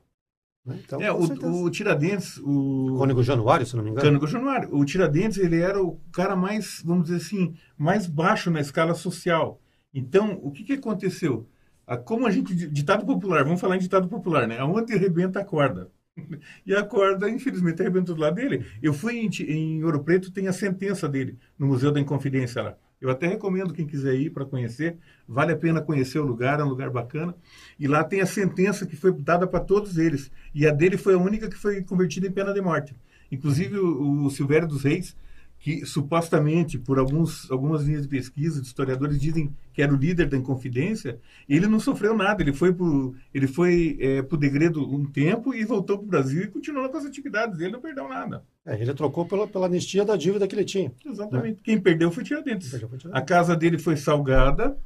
né? 0.66 0.78
Então, 0.84 1.00
É, 1.00 1.10
o, 1.10 1.22
o 1.64 1.70
Tiradentes, 1.70 2.38
o 2.38 2.96
Cônigo 2.98 3.22
Januário, 3.22 3.64
se 3.64 3.74
não 3.74 3.82
me 3.82 3.90
engano. 3.90 4.06
Cânigo 4.06 4.26
Januário, 4.26 4.68
o 4.76 4.84
Tiradentes, 4.84 5.38
ele 5.38 5.60
era 5.60 5.82
o 5.82 5.98
cara 6.12 6.36
mais, 6.36 6.82
vamos 6.84 7.04
dizer 7.04 7.16
assim, 7.16 7.54
mais 7.78 8.06
baixo 8.06 8.50
na 8.50 8.60
escala 8.60 8.94
social. 8.94 9.58
Então, 9.94 10.38
o 10.42 10.50
que, 10.50 10.64
que 10.64 10.74
aconteceu? 10.74 11.46
Ah, 11.86 11.96
Como 11.96 12.26
a 12.26 12.30
gente, 12.30 12.54
ditado 12.54 13.04
popular, 13.04 13.44
vamos 13.44 13.60
falar 13.60 13.76
em 13.76 13.80
ditado 13.80 14.08
popular, 14.08 14.46
né? 14.48 14.58
Aonde 14.58 14.92
arrebenta 14.94 15.40
a 15.40 15.44
corda. 15.44 15.90
E 16.64 16.74
a 16.74 16.82
corda, 16.84 17.28
infelizmente, 17.28 17.82
arrebentou 17.82 18.14
do 18.14 18.20
lado 18.20 18.36
dele. 18.36 18.64
Eu 18.82 18.94
fui 18.94 19.16
em, 19.18 19.28
em 19.50 19.84
Ouro 19.84 20.02
Preto, 20.04 20.30
tem 20.32 20.46
a 20.48 20.52
sentença 20.52 21.08
dele, 21.08 21.36
no 21.58 21.66
Museu 21.66 21.90
da 21.92 22.00
Inconfidência 22.00 22.62
lá. 22.62 22.76
Eu 23.00 23.10
até 23.10 23.26
recomendo 23.26 23.74
quem 23.74 23.86
quiser 23.86 24.14
ir 24.14 24.30
para 24.30 24.46
conhecer. 24.46 24.96
Vale 25.28 25.52
a 25.52 25.56
pena 25.56 25.82
conhecer 25.82 26.18
o 26.18 26.24
lugar, 26.24 26.60
é 26.60 26.64
um 26.64 26.68
lugar 26.68 26.88
bacana. 26.90 27.34
E 27.78 27.86
lá 27.86 28.02
tem 28.04 28.20
a 28.20 28.26
sentença 28.26 28.86
que 28.86 28.96
foi 28.96 29.12
dada 29.12 29.46
para 29.46 29.60
todos 29.60 29.98
eles. 29.98 30.30
E 30.54 30.66
a 30.66 30.70
dele 30.70 30.96
foi 30.96 31.14
a 31.14 31.18
única 31.18 31.48
que 31.48 31.56
foi 31.56 31.82
convertida 31.82 32.26
em 32.26 32.32
pena 32.32 32.54
de 32.54 32.60
morte. 32.60 32.94
Inclusive 33.30 33.78
o, 33.78 34.24
o 34.24 34.30
Silvério 34.30 34.68
dos 34.68 34.84
Reis, 34.84 35.16
que 35.64 35.87
supostamente, 35.87 36.78
por 36.78 36.99
alguns, 36.99 37.50
algumas 37.50 37.85
linhas 37.85 38.02
de 38.02 38.09
pesquisa, 38.09 38.61
de 38.61 38.66
historiadores 38.66 39.18
dizem 39.18 39.50
que 39.73 39.80
era 39.80 39.94
o 39.94 39.97
líder 39.97 40.28
da 40.28 40.37
Inconfidência, 40.37 41.18
ele 41.49 41.66
não 41.66 41.80
sofreu 41.80 42.14
nada. 42.14 42.42
Ele 42.42 42.52
foi 42.52 42.71
pro, 42.71 43.14
ele 43.33 43.47
foi 43.47 43.97
é, 43.99 44.21
pro 44.21 44.37
degredo 44.37 44.87
um 44.87 45.06
tempo 45.06 45.54
e 45.54 45.64
voltou 45.64 45.97
para 45.97 46.04
o 46.04 46.09
Brasil 46.09 46.42
e 46.42 46.49
continuou 46.49 46.87
com 46.90 46.99
as 46.99 47.06
atividades. 47.06 47.59
Ele 47.59 47.73
não 47.73 47.80
perdeu 47.80 48.06
nada. 48.06 48.44
É, 48.66 48.78
ele 48.78 48.92
trocou 48.92 49.25
pela, 49.25 49.49
pela 49.49 49.64
anistia 49.64 50.04
da 50.04 50.16
dívida 50.16 50.47
que 50.47 50.54
ele 50.54 50.66
tinha. 50.66 50.92
Exatamente. 51.02 51.62
Quem 51.62 51.80
perdeu 51.80 52.11
foi 52.11 52.25
Tiradentes. 52.25 52.68
Perdeu 52.68 52.90
foi 52.90 52.99
Tiradentes. 52.99 53.23
A 53.23 53.25
casa 53.25 53.56
dele 53.56 53.78
foi 53.78 53.97
salgada, 53.97 54.76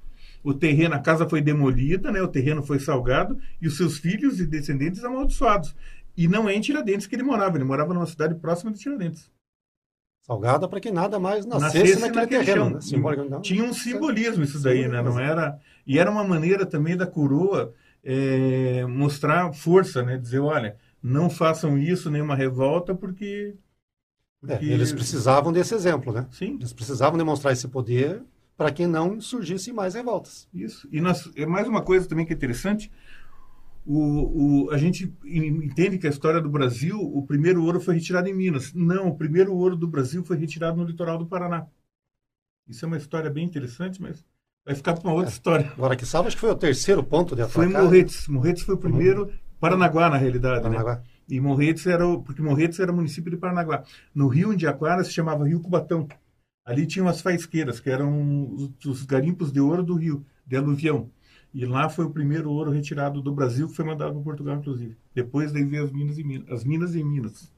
o 0.44 0.54
terreno, 0.54 0.94
a 0.94 1.00
casa 1.00 1.28
foi 1.28 1.42
demolida, 1.42 2.12
né? 2.12 2.22
O 2.22 2.28
terreno 2.28 2.62
foi 2.62 2.78
salgado 2.78 3.36
e 3.60 3.66
os 3.66 3.76
seus 3.76 3.98
filhos 3.98 4.38
e 4.38 4.46
descendentes 4.46 5.02
amaldiçoados. 5.02 5.74
E 6.16 6.28
não 6.28 6.48
é 6.48 6.54
em 6.54 6.60
Tiradentes 6.60 7.08
que 7.08 7.16
ele 7.16 7.24
morava, 7.24 7.56
ele 7.56 7.64
morava 7.64 7.92
numa 7.92 8.06
cidade 8.06 8.36
próxima 8.36 8.70
de 8.70 8.78
Tiradentes. 8.78 9.28
Salgada 10.28 10.68
para 10.68 10.78
que 10.78 10.90
nada 10.90 11.18
mais 11.18 11.46
nascesse, 11.46 11.78
Nascesse 11.78 12.00
naquele, 12.00 12.20
naquele 12.20 12.44
terreno. 12.44 12.64
chão. 12.66 12.74
Né? 12.74 12.80
Simbólico, 12.82 13.24
não. 13.30 13.40
Tinha 13.40 13.64
um 13.64 13.72
simbolismo 13.72 14.44
isso 14.44 14.62
daí, 14.62 14.86
né? 14.86 15.00
Não 15.00 15.18
era 15.18 15.58
e 15.86 15.98
era 15.98 16.10
uma 16.10 16.22
maneira 16.22 16.66
também 16.66 16.94
da 16.98 17.06
coroa 17.06 17.72
é, 18.04 18.84
mostrar 18.86 19.50
força, 19.54 20.02
né? 20.02 20.18
Dizer, 20.18 20.40
olha, 20.40 20.76
não 21.02 21.30
façam 21.30 21.78
isso, 21.78 22.10
nenhuma 22.10 22.36
revolta, 22.36 22.94
porque, 22.94 23.54
É, 24.46 24.48
porque- 24.56 24.66
eles 24.66 24.92
precisavam 24.92 25.50
desse 25.50 25.74
exemplo, 25.74 26.12
né? 26.12 26.26
Sim. 26.30 26.56
Eles 26.60 26.74
precisavam 26.74 27.16
demonstrar 27.16 27.54
esse 27.54 27.66
poder 27.66 28.22
para 28.54 28.70
que 28.70 28.86
não 28.86 29.20
surgissem 29.22 29.72
mais 29.72 29.94
revoltas. 29.94 30.46
Isso. 30.52 30.86
E 30.92 31.00
nós, 31.00 31.30
é 31.36 31.46
mais 31.46 31.66
uma 31.66 31.80
coisa 31.80 32.06
também 32.06 32.26
que 32.26 32.34
é 32.34 32.36
interessante. 32.36 32.90
O, 33.90 34.66
o, 34.66 34.70
a 34.70 34.76
gente 34.76 35.10
entende 35.24 35.96
que 35.96 36.06
a 36.06 36.10
história 36.10 36.42
do 36.42 36.50
Brasil, 36.50 37.00
o 37.00 37.24
primeiro 37.24 37.64
ouro 37.64 37.80
foi 37.80 37.94
retirado 37.94 38.28
em 38.28 38.34
Minas. 38.34 38.74
Não, 38.74 39.08
o 39.08 39.16
primeiro 39.16 39.54
ouro 39.54 39.74
do 39.74 39.88
Brasil 39.88 40.22
foi 40.22 40.36
retirado 40.36 40.76
no 40.76 40.84
litoral 40.84 41.16
do 41.16 41.24
Paraná. 41.24 41.66
Isso 42.68 42.84
é 42.84 42.86
uma 42.86 42.98
história 42.98 43.30
bem 43.30 43.46
interessante, 43.46 44.00
mas 44.02 44.22
vai 44.62 44.74
ficar 44.74 44.92
para 44.92 45.08
uma 45.08 45.14
outra 45.14 45.32
história. 45.32 45.72
Agora, 45.72 45.96
que 45.96 46.04
salva, 46.04 46.28
acho 46.28 46.36
que 46.36 46.40
foi 46.42 46.50
o 46.50 46.54
terceiro 46.54 47.02
ponto 47.02 47.34
de 47.34 47.42
Foi 47.48 47.64
atracar. 47.64 47.84
Morretes. 47.84 48.28
Morretes 48.28 48.62
foi 48.62 48.74
o 48.74 48.78
primeiro. 48.78 49.32
Paranaguá, 49.58 50.10
na 50.10 50.18
realidade. 50.18 50.56
Né? 50.56 50.62
Paranaguá. 50.64 51.02
E 51.26 51.40
Morretes 51.40 51.86
era 51.86 52.06
o, 52.06 52.22
porque 52.22 52.42
Morretes 52.42 52.78
era 52.80 52.92
município 52.92 53.30
de 53.30 53.38
Paranaguá. 53.38 53.84
No 54.14 54.28
Rio 54.28 54.52
Indiaquara 54.52 55.02
se 55.02 55.12
chamava 55.12 55.48
Rio 55.48 55.60
Cubatão. 55.60 56.06
Ali 56.62 56.86
tinham 56.86 57.08
as 57.08 57.22
faisqueiras, 57.22 57.80
que 57.80 57.88
eram 57.88 58.52
os, 58.54 58.84
os 58.84 59.06
garimpos 59.06 59.50
de 59.50 59.60
ouro 59.60 59.82
do 59.82 59.94
rio, 59.94 60.26
de 60.46 60.56
aluvião. 60.56 61.10
E 61.54 61.64
lá 61.64 61.88
foi 61.88 62.04
o 62.04 62.10
primeiro 62.10 62.50
ouro 62.50 62.70
retirado 62.70 63.22
do 63.22 63.32
Brasil, 63.32 63.68
que 63.68 63.74
foi 63.74 63.84
mandado 63.84 64.12
para 64.12 64.22
Portugal, 64.22 64.56
inclusive. 64.56 64.96
Depois 65.14 65.50
daí 65.52 65.64
veio 65.64 65.84
as 65.84 65.92
minas 65.92 66.18
em 66.18 66.24
Minas. 66.24 66.50
As 66.50 66.64
minas 66.64 66.94
em 66.94 67.02
Minas. 67.04 67.50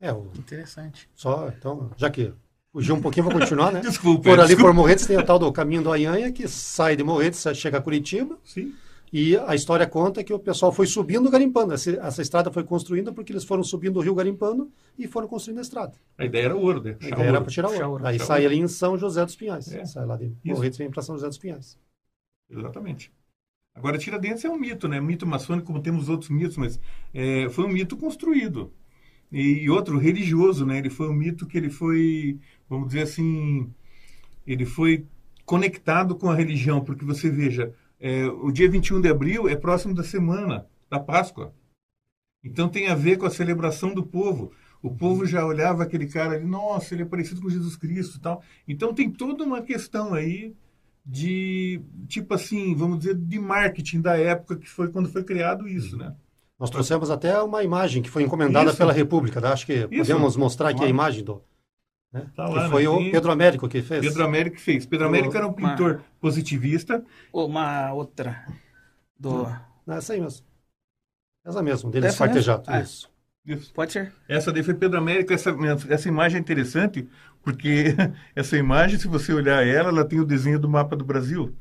É, 0.00 0.12
o, 0.12 0.26
Interessante. 0.36 1.08
só, 1.14 1.48
então, 1.56 1.90
já 1.96 2.10
que 2.10 2.32
fugiu 2.72 2.94
um 2.94 3.00
pouquinho, 3.00 3.24
vou 3.24 3.38
continuar, 3.38 3.70
né? 3.70 3.80
Desculpa. 3.84 4.22
Por 4.22 4.40
ali, 4.40 4.48
desculpa. 4.48 4.70
por 4.70 4.74
Morretes, 4.74 5.06
tem 5.06 5.16
o 5.16 5.24
tal 5.24 5.38
do 5.38 5.52
caminho 5.52 5.82
do 5.82 5.92
Anhanha, 5.92 6.32
que 6.32 6.48
sai 6.48 6.96
de 6.96 7.04
Morretes, 7.04 7.46
chega 7.54 7.78
a 7.78 7.80
Curitiba, 7.80 8.36
Sim. 8.42 8.74
e 9.12 9.36
a 9.36 9.54
história 9.54 9.86
conta 9.86 10.24
que 10.24 10.32
o 10.32 10.38
pessoal 10.40 10.72
foi 10.72 10.86
subindo 10.88 11.30
garimpando. 11.30 11.74
Essa, 11.74 11.92
essa 11.92 12.22
estrada 12.22 12.50
foi 12.50 12.64
construída 12.64 13.12
porque 13.12 13.30
eles 13.32 13.44
foram 13.44 13.62
subindo 13.62 13.98
o 13.98 14.02
rio 14.02 14.14
garimpando 14.14 14.68
e 14.98 15.06
foram 15.06 15.28
construindo 15.28 15.58
a 15.58 15.62
estrada. 15.62 15.92
A 16.18 16.24
ideia 16.24 16.46
era 16.46 16.56
ouro, 16.56 16.82
né? 16.82 16.96
A 17.00 17.06
ideia 17.06 17.14
era 17.14 17.32
ouro. 17.34 17.42
para 17.42 17.52
tirar 17.52 17.68
ouro. 17.68 18.04
Aí 18.04 18.18
sai 18.18 18.40
ouro. 18.40 18.52
ali 18.54 18.60
em 18.60 18.66
São 18.66 18.98
José 18.98 19.24
dos 19.24 19.36
Pinhais. 19.36 19.70
É. 19.72 19.84
Sai 19.84 20.04
lá 20.04 20.16
de 20.16 20.24
Isso. 20.24 20.36
Morretes 20.46 20.80
e 20.80 20.82
vem 20.82 20.90
para 20.90 21.02
São 21.02 21.14
José 21.14 21.28
dos 21.28 21.38
Pinhais. 21.38 21.78
Exatamente. 22.52 23.12
Agora, 23.74 23.98
Tiradentes 23.98 24.44
é 24.44 24.50
um 24.50 24.58
mito, 24.58 24.86
né? 24.86 25.00
Mito 25.00 25.26
maçônico, 25.26 25.66
como 25.66 25.82
temos 25.82 26.08
outros 26.08 26.30
mitos, 26.30 26.56
mas 26.56 26.78
é, 27.14 27.48
foi 27.48 27.64
um 27.64 27.68
mito 27.68 27.96
construído. 27.96 28.72
E, 29.30 29.62
e 29.62 29.70
outro, 29.70 29.98
religioso, 29.98 30.66
né? 30.66 30.78
Ele 30.78 30.90
foi 30.90 31.08
um 31.08 31.14
mito 31.14 31.46
que 31.46 31.56
ele 31.56 31.70
foi, 31.70 32.38
vamos 32.68 32.88
dizer 32.88 33.02
assim, 33.02 33.72
ele 34.46 34.66
foi 34.66 35.06
conectado 35.46 36.14
com 36.14 36.30
a 36.30 36.34
religião, 36.34 36.84
porque 36.84 37.04
você 37.04 37.30
veja, 37.30 37.74
é, 37.98 38.26
o 38.26 38.52
dia 38.52 38.68
21 38.70 39.00
de 39.00 39.08
abril 39.08 39.48
é 39.48 39.56
próximo 39.56 39.94
da 39.94 40.04
semana 40.04 40.66
da 40.90 41.00
Páscoa. 41.00 41.54
Então 42.44 42.68
tem 42.68 42.88
a 42.88 42.94
ver 42.94 43.16
com 43.16 43.26
a 43.26 43.30
celebração 43.30 43.94
do 43.94 44.04
povo. 44.04 44.52
O 44.82 44.90
povo 44.90 45.24
já 45.24 45.46
olhava 45.46 45.82
aquele 45.82 46.06
cara 46.06 46.34
ali, 46.34 46.44
nossa, 46.44 46.94
ele 46.94 47.04
é 47.04 47.06
parecido 47.06 47.40
com 47.40 47.48
Jesus 47.48 47.76
Cristo 47.76 48.18
e 48.18 48.20
tal. 48.20 48.42
Então 48.66 48.92
tem 48.92 49.10
toda 49.10 49.44
uma 49.44 49.62
questão 49.62 50.12
aí 50.12 50.54
de, 51.04 51.80
tipo 52.08 52.32
assim, 52.34 52.74
vamos 52.74 52.98
dizer, 53.00 53.14
de 53.16 53.38
marketing 53.38 54.00
da 54.00 54.16
época 54.16 54.56
que 54.56 54.68
foi 54.68 54.88
quando 54.88 55.08
foi 55.08 55.24
criado 55.24 55.66
isso, 55.68 55.96
né? 55.96 56.14
Nós 56.58 56.70
trouxemos 56.70 57.10
até 57.10 57.40
uma 57.42 57.64
imagem 57.64 58.02
que 58.02 58.08
foi 58.10 58.22
encomendada 58.22 58.68
Isso. 58.70 58.78
pela 58.78 58.92
República. 58.92 59.40
tá? 59.40 59.52
Acho 59.52 59.66
que 59.66 59.72
Isso. 59.72 59.88
podemos 60.12 60.36
mostrar 60.36 60.68
aqui 60.68 60.84
a 60.84 60.88
imagem 60.88 61.24
do. 61.24 61.42
Né? 62.12 62.30
Tá 62.36 62.46
que 62.46 62.54
lá, 62.54 62.68
foi 62.70 62.82
né? 62.84 62.88
o 62.88 63.10
Pedro 63.10 63.32
Américo 63.32 63.68
que 63.68 63.82
fez. 63.82 64.00
Pedro 64.06 64.24
Américo 64.24 64.56
que 64.56 64.62
fez. 64.62 64.86
Pedro 64.86 65.06
O- 65.06 65.08
Américo 65.08 65.36
era 65.36 65.46
um 65.48 65.52
pintor 65.52 66.02
positivista. 66.20 67.04
Uma 67.32 67.92
outra 67.92 68.46
do. 69.18 69.44
Não, 69.84 69.96
Essa 69.96 70.12
aí 70.12 70.20
mesmo. 70.20 70.46
Essa 71.44 71.62
mesmo, 71.62 71.90
dele 71.90 72.06
esquartejado. 72.06 72.62
mesmo? 72.68 72.74
Ah. 72.76 72.80
Isso. 72.80 73.10
Isso. 73.44 73.72
Pode 73.74 73.92
ser. 73.92 74.12
Essa 74.28 74.52
daí 74.52 74.62
foi 74.62 74.74
Pedro 74.74 74.98
Américo. 74.98 75.32
Essa, 75.32 75.54
essa 75.88 76.08
imagem 76.08 76.38
é 76.38 76.40
interessante 76.40 77.08
porque 77.42 77.94
essa 78.36 78.56
imagem, 78.56 78.98
se 78.98 79.08
você 79.08 79.32
olhar 79.32 79.66
ela, 79.66 79.88
ela 79.88 80.04
tem 80.04 80.20
o 80.20 80.24
desenho 80.24 80.58
do 80.58 80.68
mapa 80.68 80.96
do 80.96 81.04
Brasil. 81.04 81.54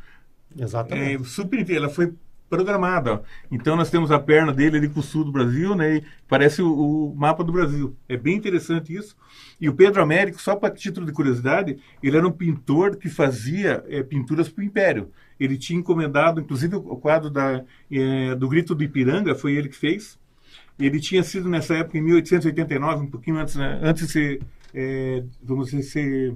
Exatamente. 0.58 1.22
É, 1.22 1.26
super, 1.26 1.70
ela 1.72 1.90
foi 1.90 2.14
programada. 2.52 3.14
ó. 3.14 3.20
Então 3.50 3.76
nós 3.78 3.90
temos 3.90 4.12
a 4.12 4.20
perna 4.20 4.54
dele 4.54 4.78
ali 4.78 4.90
com 4.90 5.00
o 5.00 5.04
sul 5.04 5.24
do 5.24 5.32
Brasil, 5.32 5.74
né? 5.74 5.98
E 5.98 6.04
parece 6.28 6.62
o, 6.62 6.72
o 6.72 7.16
mapa 7.16 7.44
do 7.44 7.52
Brasil. 7.52 7.96
É 8.08 8.18
bem 8.18 8.36
interessante 8.36 8.94
isso. 8.94 9.16
E 9.60 9.70
o 9.70 9.74
Pedro 9.74 10.04
Américo, 10.04 10.40
só 10.40 10.56
para 10.56 10.74
título 10.74 11.06
de 11.06 11.14
curiosidade, 11.14 11.80
ele 12.04 12.18
era 12.18 12.28
um 12.28 12.32
pintor 12.32 12.98
que 12.98 13.10
fazia 13.10 13.84
é, 13.88 14.04
pinturas 14.04 14.50
para 14.50 14.62
o 14.62 14.66
Império. 14.66 15.10
Ele 15.40 15.58
tinha 15.58 15.80
encomendado, 15.80 16.42
inclusive 16.42 16.76
o 16.76 16.98
quadro 16.98 17.30
da, 17.30 17.64
é, 17.90 18.36
do 18.36 18.48
Grito 18.50 18.76
do 18.76 18.84
Ipiranga, 18.84 19.34
foi 19.34 19.54
ele 19.54 19.70
que 19.70 19.76
fez. 19.76 20.20
Ele 20.80 21.00
tinha 21.00 21.24
sido 21.24 21.48
nessa 21.50 21.76
época, 21.76 21.98
em 21.98 22.02
1889, 22.02 23.06
um 23.06 23.10
pouquinho 23.10 23.38
antes, 23.38 23.56
né? 23.56 23.80
antes 23.84 24.08
de 24.08 24.12
ser, 24.12 24.42
é, 24.74 25.24
vamos 25.44 25.70
dizer, 25.70 25.84
ser, 25.84 26.36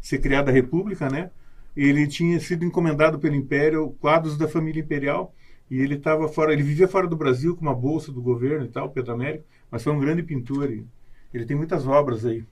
ser 0.00 0.18
criada 0.18 0.50
a 0.50 0.54
República, 0.54 1.08
né? 1.08 1.30
Ele 1.76 2.06
tinha 2.06 2.38
sido 2.40 2.64
encomendado 2.64 3.18
pelo 3.18 3.34
Império 3.34 3.94
quadros 4.00 4.36
da 4.36 4.48
família 4.48 4.80
imperial 4.80 5.34
e 5.70 5.78
ele 5.78 5.94
estava 5.94 6.28
fora, 6.28 6.52
ele 6.52 6.62
vivia 6.62 6.88
fora 6.88 7.06
do 7.06 7.16
Brasil 7.16 7.54
com 7.54 7.62
uma 7.62 7.74
bolsa 7.74 8.12
do 8.12 8.22
governo 8.22 8.64
e 8.64 8.68
tal, 8.68 8.90
Pedro 8.90 9.12
Américo, 9.12 9.44
mas 9.70 9.82
foi 9.82 9.92
um 9.92 9.98
grande 9.98 10.22
pintor 10.22 10.70
e 10.70 10.86
ele 11.34 11.44
tem 11.44 11.56
muitas 11.56 11.86
obras 11.86 12.24
aí. 12.24 12.44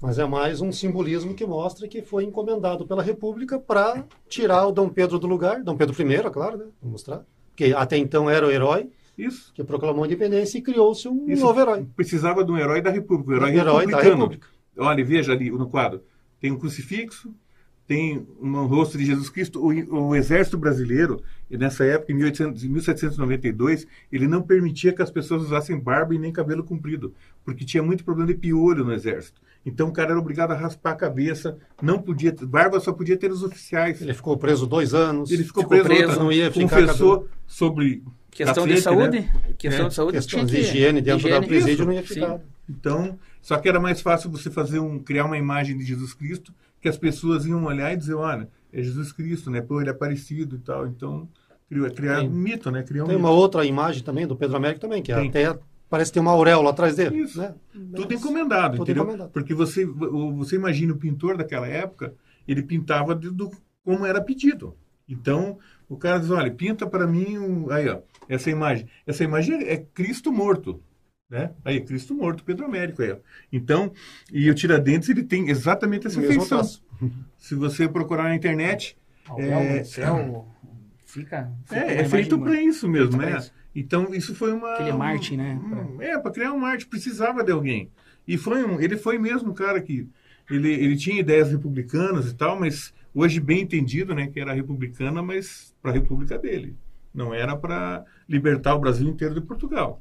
Mas 0.00 0.18
é 0.18 0.26
mais 0.26 0.60
um 0.60 0.70
simbolismo 0.70 1.34
que 1.34 1.46
mostra 1.46 1.88
que 1.88 2.02
foi 2.02 2.24
encomendado 2.24 2.86
pela 2.86 3.02
República 3.02 3.58
para 3.58 4.04
tirar 4.28 4.66
o 4.66 4.72
Dom 4.72 4.88
Pedro 4.90 5.18
do 5.18 5.26
lugar. 5.26 5.62
Dom 5.62 5.76
Pedro 5.76 5.94
I, 6.02 6.14
é 6.16 6.30
claro, 6.30 6.58
né? 6.58 6.64
Vou 6.82 6.92
mostrar. 6.92 7.24
Que 7.54 7.72
até 7.72 7.96
então 7.96 8.28
era 8.28 8.46
o 8.46 8.50
herói 8.50 8.90
Isso. 9.16 9.52
que 9.54 9.64
proclamou 9.64 10.04
a 10.04 10.06
independência 10.06 10.58
e 10.58 10.62
criou-se 10.62 11.08
um 11.08 11.24
Isso 11.28 11.42
novo 11.42 11.58
herói. 11.60 11.86
precisava 11.96 12.44
de 12.44 12.52
um 12.52 12.58
herói 12.58 12.80
da 12.82 12.90
República, 12.90 13.30
um 13.32 13.34
herói, 13.36 13.50
Herói 13.50 13.64
da 13.64 13.70
republicano. 13.96 14.16
República. 14.16 14.48
Olha, 14.78 15.04
veja 15.04 15.32
ali 15.32 15.50
no 15.50 15.68
quadro. 15.68 16.02
Tem 16.38 16.52
um 16.52 16.58
crucifixo, 16.58 17.32
tem 17.86 18.26
um 18.42 18.66
rosto 18.66 18.98
de 18.98 19.06
Jesus 19.06 19.30
Cristo. 19.30 19.58
O, 19.64 20.08
o 20.08 20.14
exército 20.16 20.58
brasileiro, 20.58 21.22
nessa 21.48 21.84
época, 21.84 22.12
em 22.12 22.16
1800, 22.16 22.64
em 22.64 22.68
1792, 22.68 23.86
ele 24.12 24.26
não 24.28 24.42
permitia 24.42 24.92
que 24.92 25.00
as 25.00 25.10
pessoas 25.10 25.42
usassem 25.44 25.78
barba 25.78 26.14
e 26.14 26.18
nem 26.18 26.32
cabelo 26.32 26.62
comprido, 26.64 27.14
porque 27.44 27.64
tinha 27.64 27.82
muito 27.82 28.04
problema 28.04 28.32
de 28.32 28.38
piolho 28.38 28.84
no 28.84 28.92
exército. 28.92 29.40
Então 29.64 29.88
o 29.88 29.92
cara 29.92 30.10
era 30.10 30.18
obrigado 30.18 30.50
a 30.52 30.54
raspar 30.54 30.90
a 30.92 30.96
cabeça, 30.96 31.56
não 31.82 31.98
podia, 32.00 32.34
barba 32.42 32.78
só 32.80 32.92
podia 32.92 33.16
ter 33.16 33.32
os 33.32 33.42
oficiais. 33.42 34.00
Ele 34.02 34.14
ficou 34.14 34.36
preso 34.36 34.66
dois 34.66 34.92
anos. 34.94 35.30
Ele 35.30 35.42
ficou, 35.42 35.62
Ficou 35.62 35.78
preso, 35.78 35.88
preso, 35.88 36.02
outra- 36.10 36.22
não 36.24 36.30
ia 36.32 36.52
ficar 36.52 36.68
confessou 36.80 37.26
sobre 37.46 38.02
Questão 38.36 38.64
de 38.66 38.74
cacete, 38.74 38.82
saúde, 38.82 39.20
né? 39.20 39.32
questão 39.58 39.86
É, 39.86 39.88
de 39.88 39.94
saúde 39.94 40.12
Questão 40.18 40.44
de 40.44 40.56
higiene 40.58 41.00
dentro 41.00 41.26
higiene, 41.28 41.40
da 41.40 41.46
presídio 41.46 41.72
isso, 41.74 41.84
não 41.84 41.92
ia 41.92 42.02
sim. 42.02 42.14
ficar. 42.14 42.40
Então, 42.68 43.18
só 43.40 43.56
que 43.58 43.68
era 43.68 43.80
mais 43.80 44.00
fácil 44.00 44.30
você 44.30 44.50
fazer 44.50 44.78
um 44.78 44.98
criar 44.98 45.24
uma 45.24 45.38
imagem 45.38 45.76
de 45.78 45.84
Jesus 45.84 46.12
Cristo 46.12 46.52
que 46.80 46.88
as 46.88 46.96
pessoas 46.98 47.46
iam 47.46 47.64
olhar 47.64 47.92
e 47.92 47.96
dizer, 47.96 48.14
olha, 48.14 48.48
é 48.72 48.82
Jesus 48.82 49.12
Cristo, 49.12 49.50
né? 49.50 49.60
Pô, 49.60 49.80
ele 49.80 49.90
é 49.90 49.92
parecido 49.92 50.56
e 50.56 50.58
tal. 50.58 50.86
Então, 50.86 51.28
criou, 51.68 51.90
criar 51.90 52.20
um 52.22 52.30
mito, 52.30 52.70
né? 52.70 52.82
Criar 52.82 53.04
um 53.04 53.06
Tem 53.06 53.16
mito. 53.16 53.26
uma 53.26 53.34
outra 53.34 53.64
imagem 53.64 54.02
também 54.02 54.26
do 54.26 54.36
Pedro 54.36 54.56
Américo 54.56 54.80
também, 54.80 55.02
que 55.02 55.14
Tem. 55.14 55.28
até 55.28 55.58
parece 55.88 56.12
ter 56.12 56.20
uma 56.20 56.32
auréola 56.32 56.70
atrás 56.70 56.96
dele. 56.96 57.20
Isso. 57.22 57.38
Né? 57.38 57.54
Tudo 57.94 58.12
encomendado, 58.12 58.72
Tudo 58.76 58.82
entendeu? 58.84 59.02
encomendado. 59.04 59.30
Porque 59.30 59.54
você, 59.54 59.86
você 59.86 60.56
imagina 60.56 60.92
o 60.92 60.96
pintor 60.96 61.36
daquela 61.36 61.66
época, 61.66 62.12
ele 62.46 62.62
pintava 62.62 63.14
de- 63.14 63.30
do, 63.30 63.50
como 63.84 64.04
era 64.04 64.20
pedido. 64.20 64.76
Então, 65.08 65.58
o 65.88 65.96
cara 65.96 66.18
diz, 66.18 66.30
olha, 66.30 66.50
pinta 66.50 66.86
para 66.86 67.06
mim 67.06 67.38
um, 67.38 67.70
aí, 67.70 67.88
ó, 67.88 68.00
essa 68.28 68.50
imagem. 68.50 68.86
Essa 69.06 69.24
imagem 69.24 69.54
é, 69.56 69.72
é 69.74 69.76
Cristo 69.78 70.32
morto, 70.32 70.82
né? 71.28 71.52
Aí, 71.64 71.80
Cristo 71.80 72.14
morto, 72.14 72.44
Pedro 72.44 72.64
Américo, 72.64 73.02
aí, 73.02 73.12
ó. 73.12 73.16
Então, 73.52 73.92
e 74.32 74.50
o 74.50 74.54
Tiradentes, 74.54 75.08
ele 75.08 75.22
tem 75.22 75.48
exatamente 75.50 76.06
essa 76.06 76.20
feição. 76.20 76.62
Se 77.38 77.54
você 77.54 77.88
procurar 77.88 78.24
na 78.24 78.34
internet, 78.34 78.96
É- 79.36 79.80
do 79.80 79.86
céu, 79.86 80.48
fica... 81.04 81.52
fica 81.64 81.80
é, 81.80 82.00
é 82.02 82.08
feito 82.08 82.38
para 82.38 82.60
isso 82.60 82.88
mesmo, 82.88 83.16
né? 83.16 83.36
isso. 83.38 83.52
Então, 83.74 84.14
isso 84.14 84.34
foi 84.34 84.52
uma... 84.52 84.72
Aquele 84.74 84.92
Marte, 84.92 85.36
né? 85.36 85.60
um- 85.62 86.00
é, 86.00 86.18
para 86.18 86.30
criar 86.30 86.52
um 86.52 86.58
Marte, 86.58 86.86
precisava 86.86 87.44
de 87.44 87.52
alguém. 87.52 87.90
E 88.26 88.38
foi 88.38 88.64
um, 88.64 88.80
ele 88.80 88.96
foi 88.96 89.18
mesmo 89.18 89.50
um 89.50 89.54
cara 89.54 89.80
que... 89.80 90.08
Ele, 90.48 90.72
ele 90.72 90.96
tinha 90.96 91.18
ideias 91.20 91.50
republicanas 91.50 92.30
e 92.30 92.34
tal, 92.34 92.58
mas 92.58 92.94
hoje 93.12 93.40
bem 93.40 93.62
entendido, 93.62 94.14
né? 94.14 94.28
Que 94.28 94.38
era 94.38 94.52
republicana, 94.52 95.20
mas 95.20 95.74
para 95.82 95.90
a 95.90 95.94
república 95.94 96.38
dele. 96.38 96.76
Não 97.16 97.32
era 97.34 97.56
para 97.56 98.04
libertar 98.28 98.74
o 98.74 98.78
Brasil 98.78 99.08
inteiro 99.08 99.34
de 99.34 99.40
Portugal. 99.40 100.00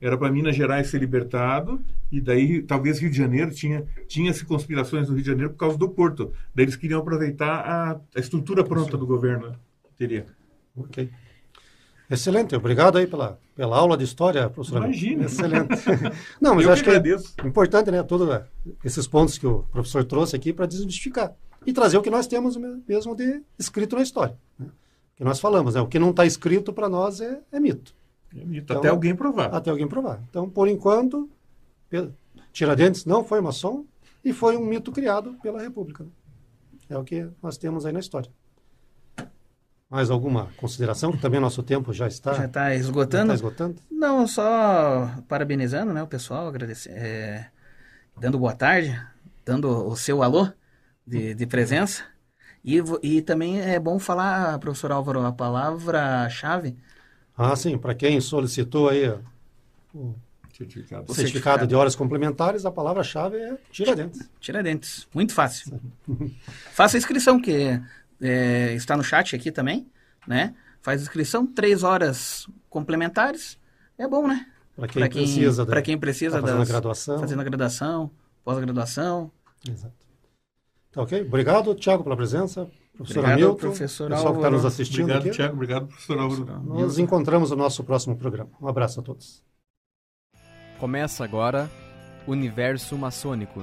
Era 0.00 0.16
para 0.18 0.30
Minas 0.30 0.54
Gerais 0.54 0.88
ser 0.88 0.98
libertado, 0.98 1.80
e 2.10 2.20
daí 2.20 2.62
talvez 2.62 2.98
Rio 2.98 3.10
de 3.10 3.16
Janeiro 3.16 3.50
tinha 3.52 3.84
tinha-se 4.06 4.44
conspirações 4.44 5.08
no 5.08 5.14
Rio 5.14 5.22
de 5.22 5.30
Janeiro 5.30 5.50
por 5.50 5.56
causa 5.58 5.78
do 5.78 5.88
porto. 5.88 6.32
Daí 6.54 6.64
eles 6.64 6.76
queriam 6.76 7.00
aproveitar 7.00 7.60
a, 7.60 8.00
a 8.16 8.20
estrutura 8.20 8.62
pronta 8.64 8.96
do 8.96 9.06
governo. 9.06 9.52
que 9.84 9.94
Teria. 9.96 10.26
Ok. 10.76 11.08
Excelente, 12.10 12.56
obrigado 12.56 12.96
aí 12.96 13.06
pela, 13.06 13.38
pela 13.54 13.76
aula 13.76 13.96
de 13.96 14.04
história, 14.04 14.48
professor. 14.48 14.78
Imagina. 14.82 15.24
Excelente. 15.26 15.68
Não, 16.40 16.54
mas 16.54 16.64
Eu 16.64 16.72
acho 16.72 16.82
que 16.82 16.88
é 16.90 16.96
agradeço. 16.96 17.34
importante, 17.44 17.90
né, 17.90 18.02
todos 18.02 18.26
né, 18.28 18.44
esses 18.84 19.06
pontos 19.06 19.36
que 19.36 19.46
o 19.46 19.64
professor 19.64 20.04
trouxe 20.04 20.34
aqui 20.34 20.52
para 20.52 20.64
desmistificar 20.64 21.34
e 21.66 21.72
trazer 21.72 21.98
o 21.98 22.02
que 22.02 22.08
nós 22.08 22.26
temos 22.26 22.56
mesmo 22.56 23.14
de 23.14 23.42
escrito 23.58 23.94
na 23.96 24.02
história. 24.02 24.34
Né? 24.58 24.68
O 25.18 25.22
que 25.22 25.24
nós 25.24 25.40
falamos, 25.40 25.74
né? 25.74 25.80
O 25.80 25.86
que 25.88 25.98
não 25.98 26.10
está 26.10 26.24
escrito 26.24 26.72
para 26.72 26.88
nós 26.88 27.20
é, 27.20 27.40
é 27.50 27.58
mito, 27.58 27.92
É 28.32 28.44
mito, 28.44 28.64
Então- 28.64 28.78
Até 28.78 28.88
alguém 28.88 29.14
provar. 29.16 29.52
até 29.54 29.70
alguém 29.70 29.88
provar. 29.88 30.20
Então, 30.30 30.48
por 30.48 30.68
enquanto, 30.68 31.28
Tiradentes 32.52 33.04
não 33.04 33.24
foi 33.24 33.40
maçom 33.40 33.84
e 34.24 34.32
foi 34.32 34.56
um 34.56 34.64
mito 34.64 34.92
criado 34.92 35.34
pela 35.42 35.60
República. 35.60 36.04
né? 36.04 36.10
É 36.90 36.96
o 36.96 37.04
que 37.04 37.26
nós 37.42 37.56
temos 37.58 37.84
aí 37.84 37.92
na 37.92 38.00
história. 38.00 38.30
Mais 39.90 40.10
alguma 40.10 40.48
consideração? 40.58 41.10
Que 41.12 41.18
também 41.18 41.40
nosso 41.40 41.62
tempo 41.62 41.92
já 41.92 42.06
está, 42.06 42.34
Já 42.34 42.44
está 42.44 42.68
já 42.68 42.74
esgotando. 42.76 43.32
está 43.32 43.34
esgotando. 43.34 43.76
Não, 43.90 44.26
só 44.26 45.10
parabenizando 45.26 45.92
né, 45.94 46.02
o 46.02 46.06
pessoal, 46.06 46.46
agradecer, 46.46 46.90
é, 46.92 47.50
dando 48.20 48.38
boa 48.38 48.54
tarde, 48.54 48.98
dando 49.44 49.68
o 49.88 49.96
seu 49.96 50.22
alô 50.22 50.46
de, 51.06 51.34
de 51.34 51.46
presença. 51.46 52.04
E, 52.64 52.82
e 53.02 53.22
também 53.22 53.60
é 53.60 53.78
bom 53.78 53.98
falar, 53.98 54.58
professor 54.58 54.92
Álvaro, 54.92 55.24
a 55.24 55.32
palavra-chave, 55.32 56.76
Ah, 57.36 57.54
sim, 57.56 57.78
para 57.78 57.94
quem 57.94 58.20
solicitou 58.20 58.88
aí 58.88 59.08
o 59.94 60.14
Certificado. 60.52 61.06
certificado, 61.06 61.14
certificado. 61.14 61.66
de 61.68 61.74
horas 61.76 61.94
complementares, 61.94 62.66
a 62.66 62.70
palavra-chave 62.70 63.36
é 63.36 63.56
Tiradentes. 63.70 64.28
Tiradentes. 64.40 65.06
Muito 65.14 65.32
fácil. 65.32 65.80
Faça 66.72 66.96
a 66.96 66.98
inscrição, 66.98 67.40
que 67.40 67.80
é, 68.20 68.74
está 68.74 68.96
no 68.96 69.04
chat 69.04 69.36
aqui 69.36 69.52
também, 69.52 69.86
né? 70.26 70.54
Faz 70.82 71.00
inscrição, 71.00 71.46
três 71.46 71.84
horas 71.84 72.48
complementares. 72.68 73.56
É 73.96 74.08
bom, 74.08 74.26
né? 74.26 74.46
Para 74.74 74.88
quem, 74.88 75.00
Para 75.02 75.08
quem, 75.08 75.22
precisa, 75.22 75.64
da- 75.64 75.70
pra 75.72 75.82
quem 75.82 75.98
precisa 75.98 76.36
tá 76.36 76.40
fazendo 76.40 76.58
das- 76.58 76.68
a 76.68 76.72
graduação. 76.72 77.18
fazendo 77.20 77.40
a 77.40 77.44
graduação, 77.44 78.10
pós-graduação. 78.44 79.30
Exato. 79.68 79.94
Tá 80.92 81.02
ok? 81.02 81.22
Obrigado, 81.22 81.74
Tiago, 81.74 82.02
pela 82.02 82.16
presença. 82.16 82.70
Professor 82.96 83.20
Obrigado, 83.20 83.38
Hamilton, 83.44 83.56
professor 83.56 84.08
pessoal 84.10 84.32
que 84.32 84.38
está 84.38 84.46
Álvaro. 84.48 84.50
nos 84.56 84.64
assistindo 84.64 85.02
Obrigado, 85.04 85.22
aqui. 85.26 85.36
Tiago. 85.36 85.54
Obrigado, 85.54 85.86
professor 85.86 86.18
Álvaro. 86.18 86.62
Nos 86.64 86.98
encontramos 86.98 87.50
no 87.50 87.56
nosso 87.56 87.84
próximo 87.84 88.16
programa. 88.16 88.50
Um 88.60 88.66
abraço 88.66 88.98
a 89.00 89.02
todos. 89.02 89.44
Começa 90.80 91.22
agora 91.24 91.70
Universo 92.26 92.96
Maçônico. 92.96 93.62